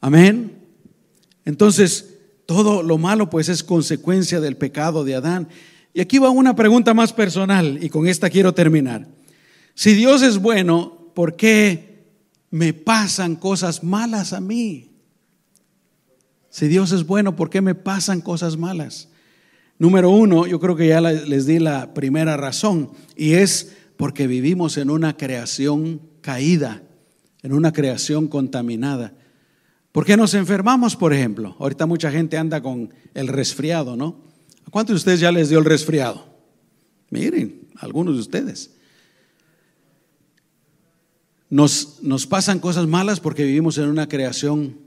Amén. 0.00 0.66
Entonces, 1.44 2.18
todo 2.46 2.82
lo 2.82 2.98
malo 2.98 3.30
pues 3.30 3.48
es 3.48 3.62
consecuencia 3.62 4.40
del 4.40 4.56
pecado 4.56 5.04
de 5.04 5.14
Adán. 5.14 5.48
Y 5.94 6.00
aquí 6.00 6.18
va 6.18 6.30
una 6.30 6.56
pregunta 6.56 6.92
más 6.92 7.12
personal 7.12 7.78
y 7.80 7.88
con 7.88 8.08
esta 8.08 8.28
quiero 8.28 8.52
terminar. 8.52 9.06
Si 9.74 9.94
Dios 9.94 10.22
es 10.22 10.38
bueno, 10.38 11.10
¿por 11.14 11.36
qué 11.36 12.08
me 12.50 12.72
pasan 12.72 13.36
cosas 13.36 13.84
malas 13.84 14.32
a 14.32 14.40
mí? 14.40 14.93
Si 16.54 16.68
Dios 16.68 16.92
es 16.92 17.04
bueno, 17.04 17.34
¿por 17.34 17.50
qué 17.50 17.60
me 17.60 17.74
pasan 17.74 18.20
cosas 18.20 18.56
malas? 18.56 19.08
Número 19.76 20.10
uno, 20.10 20.46
yo 20.46 20.60
creo 20.60 20.76
que 20.76 20.86
ya 20.86 21.00
les 21.00 21.46
di 21.46 21.58
la 21.58 21.92
primera 21.94 22.36
razón, 22.36 22.92
y 23.16 23.32
es 23.32 23.72
porque 23.96 24.28
vivimos 24.28 24.76
en 24.76 24.88
una 24.88 25.16
creación 25.16 26.00
caída, 26.20 26.84
en 27.42 27.54
una 27.54 27.72
creación 27.72 28.28
contaminada. 28.28 29.14
¿Por 29.90 30.04
qué 30.04 30.16
nos 30.16 30.34
enfermamos, 30.34 30.94
por 30.94 31.12
ejemplo? 31.12 31.56
Ahorita 31.58 31.86
mucha 31.86 32.12
gente 32.12 32.38
anda 32.38 32.62
con 32.62 32.94
el 33.14 33.26
resfriado, 33.26 33.96
¿no? 33.96 34.22
¿A 34.64 34.70
cuántos 34.70 34.94
de 34.94 34.98
ustedes 34.98 35.18
ya 35.18 35.32
les 35.32 35.48
dio 35.48 35.58
el 35.58 35.64
resfriado? 35.64 36.24
Miren, 37.10 37.66
algunos 37.78 38.14
de 38.14 38.20
ustedes. 38.20 38.70
Nos, 41.50 41.98
nos 42.00 42.28
pasan 42.28 42.60
cosas 42.60 42.86
malas 42.86 43.18
porque 43.18 43.42
vivimos 43.42 43.76
en 43.78 43.88
una 43.88 44.08
creación 44.08 44.83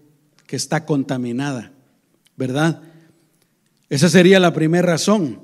que 0.47 0.55
está 0.55 0.85
contaminada, 0.85 1.71
¿verdad? 2.35 2.81
Esa 3.89 4.09
sería 4.09 4.39
la 4.39 4.53
primera 4.53 4.87
razón. 4.87 5.41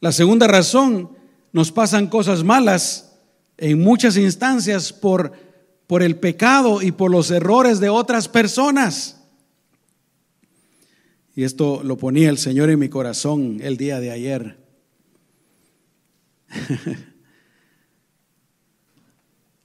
La 0.00 0.12
segunda 0.12 0.46
razón, 0.46 1.16
nos 1.52 1.72
pasan 1.72 2.08
cosas 2.08 2.44
malas 2.44 3.16
en 3.56 3.80
muchas 3.80 4.16
instancias 4.16 4.92
por, 4.92 5.32
por 5.86 6.02
el 6.02 6.16
pecado 6.16 6.82
y 6.82 6.92
por 6.92 7.10
los 7.10 7.30
errores 7.30 7.80
de 7.80 7.88
otras 7.88 8.28
personas. 8.28 9.20
Y 11.34 11.44
esto 11.44 11.82
lo 11.84 11.96
ponía 11.96 12.28
el 12.30 12.38
Señor 12.38 12.70
en 12.70 12.78
mi 12.78 12.88
corazón 12.88 13.58
el 13.62 13.76
día 13.76 14.00
de 14.00 14.10
ayer. 14.10 14.58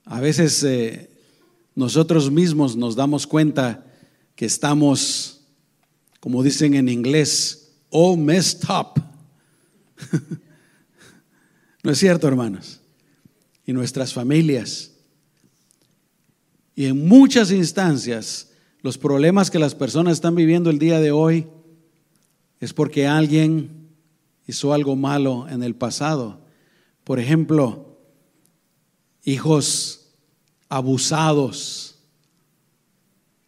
A 0.04 0.20
veces 0.20 0.62
eh, 0.62 1.10
nosotros 1.74 2.30
mismos 2.30 2.76
nos 2.76 2.94
damos 2.94 3.26
cuenta 3.26 3.85
que 4.36 4.44
estamos, 4.44 5.40
como 6.20 6.42
dicen 6.42 6.74
en 6.74 6.88
inglés, 6.88 7.72
all 7.90 8.18
messed 8.18 8.68
up. 8.68 9.02
¿No 11.82 11.90
es 11.90 11.98
cierto, 11.98 12.28
hermanos? 12.28 12.80
Y 13.64 13.72
nuestras 13.72 14.12
familias. 14.12 14.92
Y 16.74 16.84
en 16.84 17.08
muchas 17.08 17.50
instancias, 17.50 18.50
los 18.82 18.98
problemas 18.98 19.50
que 19.50 19.58
las 19.58 19.74
personas 19.74 20.12
están 20.12 20.34
viviendo 20.34 20.68
el 20.68 20.78
día 20.78 21.00
de 21.00 21.10
hoy 21.10 21.46
es 22.60 22.74
porque 22.74 23.06
alguien 23.06 23.88
hizo 24.46 24.72
algo 24.72 24.96
malo 24.96 25.48
en 25.48 25.62
el 25.62 25.74
pasado. 25.74 26.40
Por 27.04 27.18
ejemplo, 27.20 27.98
hijos 29.24 30.08
abusados, 30.68 31.85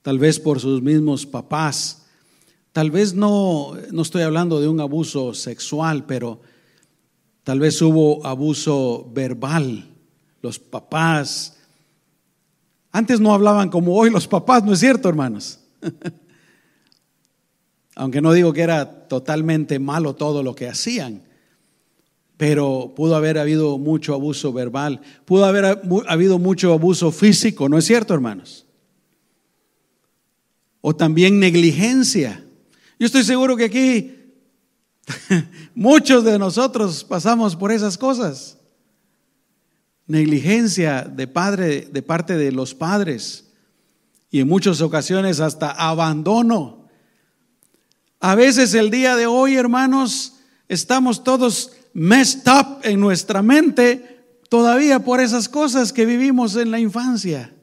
tal 0.09 0.19
vez 0.19 0.41
por 0.41 0.59
sus 0.59 0.81
mismos 0.81 1.27
papás, 1.27 2.07
Tal 2.73 2.93
vez 2.93 3.13
no, 3.13 3.75
no 3.91 4.03
estoy 4.03 4.23
hablando 4.23 4.61
de 4.61 4.69
un 4.69 4.81
abuso 4.81 5.35
sexual, 5.35 6.07
pero 6.07 6.41
tal 7.43 7.59
vez 7.59 7.83
hubo 7.83 8.25
abuso 8.25 9.11
verbal. 9.13 9.97
Los 10.43 10.61
papás, 10.61 11.57
antes 12.93 13.19
no 13.19 13.35
hablaban 13.35 13.69
como 13.69 13.97
hoy 13.97 14.11
los 14.11 14.29
papás, 14.29 14.63
¿no 14.63 14.75
es 14.75 14.79
cierto, 14.79 15.09
hermanos? 15.09 15.59
Aunque 17.97 18.21
no 18.21 18.33
digo 18.33 18.53
que 18.53 18.63
era 18.63 19.09
totalmente 19.09 19.81
malo 19.81 20.15
todo 20.15 20.45
lo 20.45 20.55
que 20.55 20.69
hacían, 20.69 21.25
pero 22.37 22.93
pudo 22.95 23.17
haber 23.17 23.39
habido 23.39 23.77
mucho 23.77 24.15
abuso 24.15 24.53
verbal, 24.53 25.01
pudo 25.25 25.47
haber 25.47 25.81
habido 26.07 26.39
mucho 26.39 26.73
abuso 26.73 27.11
físico, 27.11 27.69
¿no 27.69 27.77
es 27.77 27.87
cierto, 27.87 28.15
hermanos? 28.15 28.68
O 30.81 30.95
también 30.95 31.41
negligencia. 31.41 32.45
Yo 32.99 33.07
estoy 33.07 33.25
seguro 33.25 33.57
que 33.57 33.65
aquí 33.65 34.15
muchos 35.75 36.25
de 36.25 36.39
nosotros 36.39 37.05
pasamos 37.05 37.57
por 37.57 37.73
esas 37.73 37.99
cosas. 37.99 38.59
Negligencia 40.07 41.03
de 41.03 41.27
padre 41.27 41.89
de 41.93 42.03
parte 42.03 42.37
de 42.37 42.53
los 42.53 42.75
padres 42.75 43.45
y 44.31 44.41
en 44.41 44.49
muchas 44.49 44.81
ocasiones 44.81 45.41
hasta 45.41 45.71
abandono. 45.71 46.89
A 48.21 48.35
veces 48.35 48.75
el 48.75 48.91
día 48.91 49.17
de 49.17 49.27
hoy, 49.27 49.57
hermanos, 49.57 50.35
estamos 50.69 51.23
todos 51.23 51.73
messed 51.93 52.49
up 52.49 52.81
en 52.83 53.01
nuestra 53.01 53.43
mente 53.43 54.25
todavía 54.49 55.05
por 55.05 55.21
esas 55.21 55.49
cosas 55.49 55.93
que 55.93 56.07
vivimos 56.07 56.57
en 56.57 56.71
la 56.71 56.81
infancia. 56.81 57.55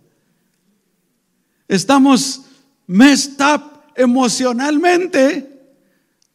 Estamos 1.67 2.44
messed 2.87 3.41
up 3.41 3.75
emocionalmente 3.95 5.51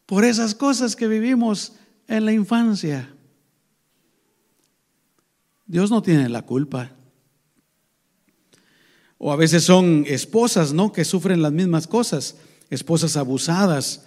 por 0.05 0.25
esas 0.25 0.55
cosas 0.55 0.95
que 0.95 1.07
vivimos 1.07 1.73
en 2.07 2.25
la 2.25 2.33
infancia. 2.33 3.13
Dios 5.65 5.89
no 5.89 6.01
tiene 6.01 6.27
la 6.27 6.41
culpa. 6.41 6.91
O 9.17 9.31
a 9.31 9.35
veces 9.35 9.63
son 9.63 10.03
esposas, 10.07 10.73
¿no? 10.73 10.91
Que 10.91 11.05
sufren 11.05 11.41
las 11.41 11.53
mismas 11.53 11.87
cosas. 11.87 12.35
Esposas 12.69 13.15
abusadas 13.15 14.05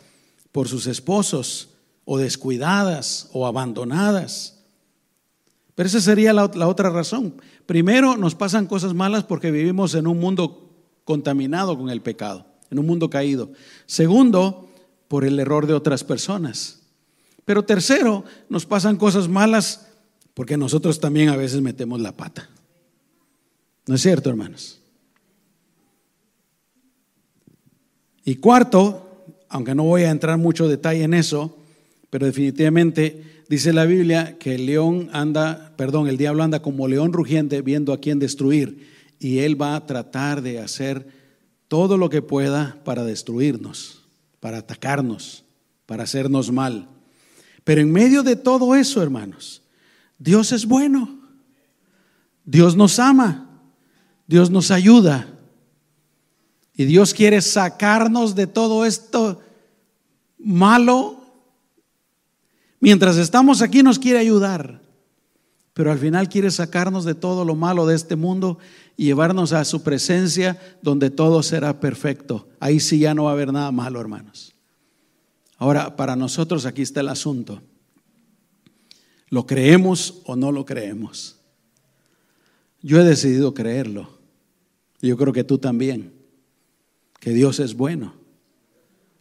por 0.52 0.68
sus 0.68 0.86
esposos, 0.86 1.70
o 2.04 2.18
descuidadas, 2.18 3.30
o 3.32 3.46
abandonadas. 3.46 4.62
Pero 5.74 5.86
esa 5.86 6.00
sería 6.00 6.32
la, 6.32 6.50
la 6.54 6.68
otra 6.68 6.90
razón. 6.90 7.40
Primero, 7.66 8.16
nos 8.16 8.34
pasan 8.34 8.66
cosas 8.66 8.92
malas 8.92 9.24
porque 9.24 9.50
vivimos 9.50 9.94
en 9.94 10.06
un 10.06 10.18
mundo 10.18 10.63
contaminado 11.04 11.76
con 11.78 11.90
el 11.90 12.00
pecado, 12.00 12.46
en 12.70 12.78
un 12.78 12.86
mundo 12.86 13.10
caído. 13.10 13.52
Segundo, 13.86 14.68
por 15.08 15.24
el 15.24 15.38
error 15.38 15.66
de 15.66 15.74
otras 15.74 16.02
personas. 16.02 16.80
Pero 17.44 17.64
tercero, 17.64 18.24
nos 18.48 18.66
pasan 18.66 18.96
cosas 18.96 19.28
malas 19.28 19.88
porque 20.32 20.56
nosotros 20.56 20.98
también 20.98 21.28
a 21.28 21.36
veces 21.36 21.60
metemos 21.60 22.00
la 22.00 22.12
pata. 22.12 22.48
¿No 23.86 23.94
es 23.94 24.00
cierto, 24.02 24.30
hermanos? 24.30 24.80
Y 28.24 28.36
cuarto, 28.36 29.26
aunque 29.48 29.74
no 29.74 29.84
voy 29.84 30.02
a 30.02 30.10
entrar 30.10 30.38
mucho 30.38 30.66
detalle 30.66 31.04
en 31.04 31.12
eso, 31.12 31.58
pero 32.08 32.24
definitivamente 32.24 33.44
dice 33.48 33.74
la 33.74 33.84
Biblia 33.84 34.38
que 34.38 34.54
el 34.54 34.66
león 34.66 35.10
anda, 35.12 35.74
perdón, 35.76 36.08
el 36.08 36.16
diablo 36.16 36.42
anda 36.42 36.62
como 36.62 36.88
león 36.88 37.12
rugiente 37.12 37.60
viendo 37.60 37.92
a 37.92 37.98
quién 37.98 38.18
destruir 38.18 38.93
y 39.18 39.38
él 39.38 39.60
va 39.60 39.76
a 39.76 39.86
tratar 39.86 40.42
de 40.42 40.60
hacer 40.60 41.06
todo 41.68 41.96
lo 41.96 42.10
que 42.10 42.22
pueda 42.22 42.80
para 42.84 43.04
destruirnos, 43.04 44.02
para 44.40 44.58
atacarnos, 44.58 45.44
para 45.86 46.04
hacernos 46.04 46.52
mal. 46.52 46.88
Pero 47.64 47.80
en 47.80 47.90
medio 47.90 48.22
de 48.22 48.36
todo 48.36 48.74
eso, 48.74 49.02
hermanos, 49.02 49.62
Dios 50.18 50.52
es 50.52 50.66
bueno. 50.66 51.18
Dios 52.44 52.76
nos 52.76 52.98
ama. 52.98 53.50
Dios 54.26 54.50
nos 54.50 54.70
ayuda. 54.70 55.28
Y 56.76 56.84
Dios 56.84 57.14
quiere 57.14 57.40
sacarnos 57.40 58.34
de 58.34 58.46
todo 58.46 58.84
esto 58.84 59.40
malo. 60.38 61.24
Mientras 62.80 63.16
estamos 63.16 63.62
aquí 63.62 63.82
nos 63.82 63.98
quiere 63.98 64.18
ayudar. 64.18 64.83
Pero 65.74 65.90
al 65.90 65.98
final 65.98 66.28
quiere 66.28 66.52
sacarnos 66.52 67.04
de 67.04 67.16
todo 67.16 67.44
lo 67.44 67.56
malo 67.56 67.84
de 67.86 67.96
este 67.96 68.14
mundo 68.14 68.58
y 68.96 69.06
llevarnos 69.06 69.52
a 69.52 69.64
su 69.64 69.82
presencia 69.82 70.78
donde 70.82 71.10
todo 71.10 71.42
será 71.42 71.80
perfecto. 71.80 72.48
Ahí 72.60 72.78
sí 72.78 73.00
ya 73.00 73.12
no 73.12 73.24
va 73.24 73.30
a 73.30 73.32
haber 73.34 73.52
nada 73.52 73.72
malo, 73.72 74.00
hermanos. 74.00 74.54
Ahora, 75.58 75.96
para 75.96 76.14
nosotros 76.14 76.64
aquí 76.64 76.82
está 76.82 77.00
el 77.00 77.08
asunto. 77.08 77.60
¿Lo 79.30 79.46
creemos 79.46 80.22
o 80.26 80.36
no 80.36 80.52
lo 80.52 80.64
creemos? 80.64 81.40
Yo 82.80 83.00
he 83.00 83.04
decidido 83.04 83.52
creerlo. 83.52 84.18
Yo 85.00 85.16
creo 85.16 85.32
que 85.32 85.42
tú 85.42 85.58
también. 85.58 86.12
Que 87.18 87.30
Dios 87.30 87.58
es 87.58 87.74
bueno. 87.74 88.14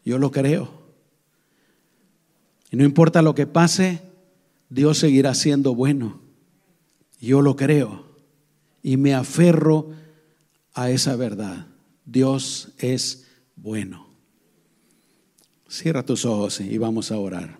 Yo 0.05 0.19
lo 0.19 0.29
creo. 0.29 0.69
Y 2.69 2.75
no 2.75 2.83
importa 2.83 3.23
lo 3.23 3.33
que 3.33 3.47
pase, 3.47 4.01
Dios 4.69 4.99
seguirá 4.99 5.33
siendo 5.33 5.73
bueno. 5.73 6.22
Yo 7.23 7.41
lo 7.41 7.55
creo. 7.55 8.03
Y 8.81 8.97
me 8.97 9.13
aferro 9.13 9.91
a 10.73 10.89
esa 10.89 11.15
verdad. 11.15 11.67
Dios 12.03 12.73
es 12.79 13.27
bueno. 13.55 14.09
Cierra 15.69 16.05
tus 16.05 16.25
ojos 16.25 16.59
y 16.59 16.77
vamos 16.77 17.11
a 17.11 17.17
orar. 17.17 17.57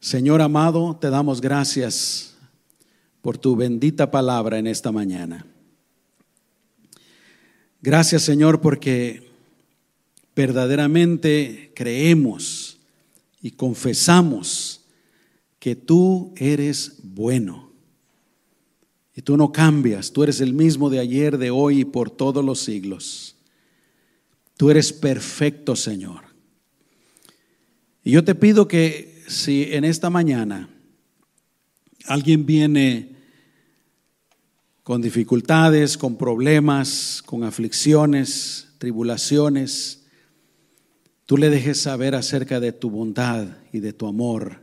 Señor 0.00 0.40
amado, 0.40 0.96
te 0.98 1.10
damos 1.10 1.42
gracias 1.42 2.34
por 3.20 3.36
tu 3.36 3.54
bendita 3.56 4.10
palabra 4.10 4.58
en 4.58 4.66
esta 4.68 4.90
mañana. 4.90 5.44
Gracias 7.82 8.22
Señor 8.22 8.62
porque 8.62 9.30
verdaderamente 10.34 11.72
creemos 11.74 12.78
y 13.42 13.50
confesamos 13.50 14.80
que 15.58 15.76
tú 15.76 16.32
eres 16.36 17.00
bueno. 17.02 17.65
Y 19.16 19.22
tú 19.22 19.38
no 19.38 19.50
cambias, 19.50 20.12
tú 20.12 20.22
eres 20.22 20.42
el 20.42 20.52
mismo 20.52 20.90
de 20.90 20.98
ayer, 20.98 21.38
de 21.38 21.50
hoy 21.50 21.80
y 21.80 21.84
por 21.86 22.10
todos 22.10 22.44
los 22.44 22.60
siglos. 22.60 23.34
Tú 24.58 24.70
eres 24.70 24.92
perfecto, 24.92 25.74
Señor. 25.74 26.20
Y 28.04 28.10
yo 28.10 28.22
te 28.22 28.34
pido 28.34 28.68
que 28.68 29.22
si 29.26 29.72
en 29.72 29.86
esta 29.86 30.10
mañana 30.10 30.68
alguien 32.04 32.44
viene 32.44 33.16
con 34.82 35.00
dificultades, 35.00 35.96
con 35.96 36.16
problemas, 36.18 37.22
con 37.24 37.42
aflicciones, 37.42 38.68
tribulaciones, 38.76 40.04
tú 41.24 41.38
le 41.38 41.48
dejes 41.48 41.80
saber 41.80 42.14
acerca 42.14 42.60
de 42.60 42.72
tu 42.72 42.90
bondad 42.90 43.48
y 43.72 43.80
de 43.80 43.94
tu 43.94 44.06
amor, 44.06 44.60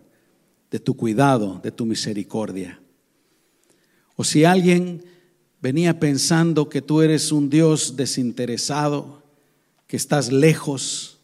de 0.69 0.79
tu 0.79 0.95
cuidado, 0.95 1.59
de 1.63 1.71
tu 1.71 1.87
misericordia. 1.87 2.82
O 4.15 4.23
si 4.23 4.45
alguien 4.45 5.03
venía 5.61 5.99
pensando 5.99 6.69
que 6.69 6.81
tú 6.81 7.01
eres 7.01 7.31
un 7.31 7.49
Dios 7.49 7.95
desinteresado, 7.95 9.23
que 9.87 9.97
estás 9.97 10.31
lejos, 10.31 11.19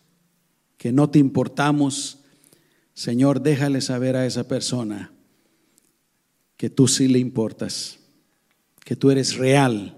que 0.78 0.91
no 0.91 1.10
te 1.10 1.19
importamos, 1.19 2.19
Señor, 2.93 3.41
déjale 3.41 3.82
saber 3.82 4.15
a 4.15 4.25
esa 4.25 4.47
persona 4.47 5.12
que 6.58 6.69
tú 6.69 6.88
sí 6.88 7.08
le 7.08 7.19
importas, 7.19 7.99
que 8.84 8.95
tú 8.95 9.12
eres 9.12 9.38
real 9.38 9.97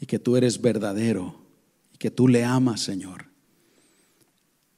y 0.00 0.06
que 0.06 0.18
tú 0.18 0.36
eres 0.36 0.60
verdadero 0.60 1.40
y 1.92 1.98
que 1.98 2.10
tú 2.10 2.28
le 2.28 2.44
amas, 2.44 2.80
Señor. 2.80 3.26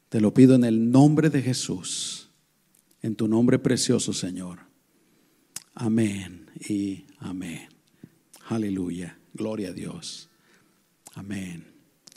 Te 0.08 0.20
lo 0.20 0.32
pido 0.32 0.54
en 0.54 0.64
el 0.64 0.90
nombre 0.90 1.28
de 1.28 1.42
Jesús, 1.42 2.30
en 3.02 3.14
tu 3.14 3.28
nombre 3.28 3.58
precioso, 3.58 4.12
Señor. 4.12 4.60
Amén 5.74 6.50
y 6.68 7.04
amén. 7.20 7.68
Aleluya. 8.48 9.18
Gloria 9.34 9.70
a 9.70 9.72
Dios. 9.72 10.28
Amén. 11.14 11.67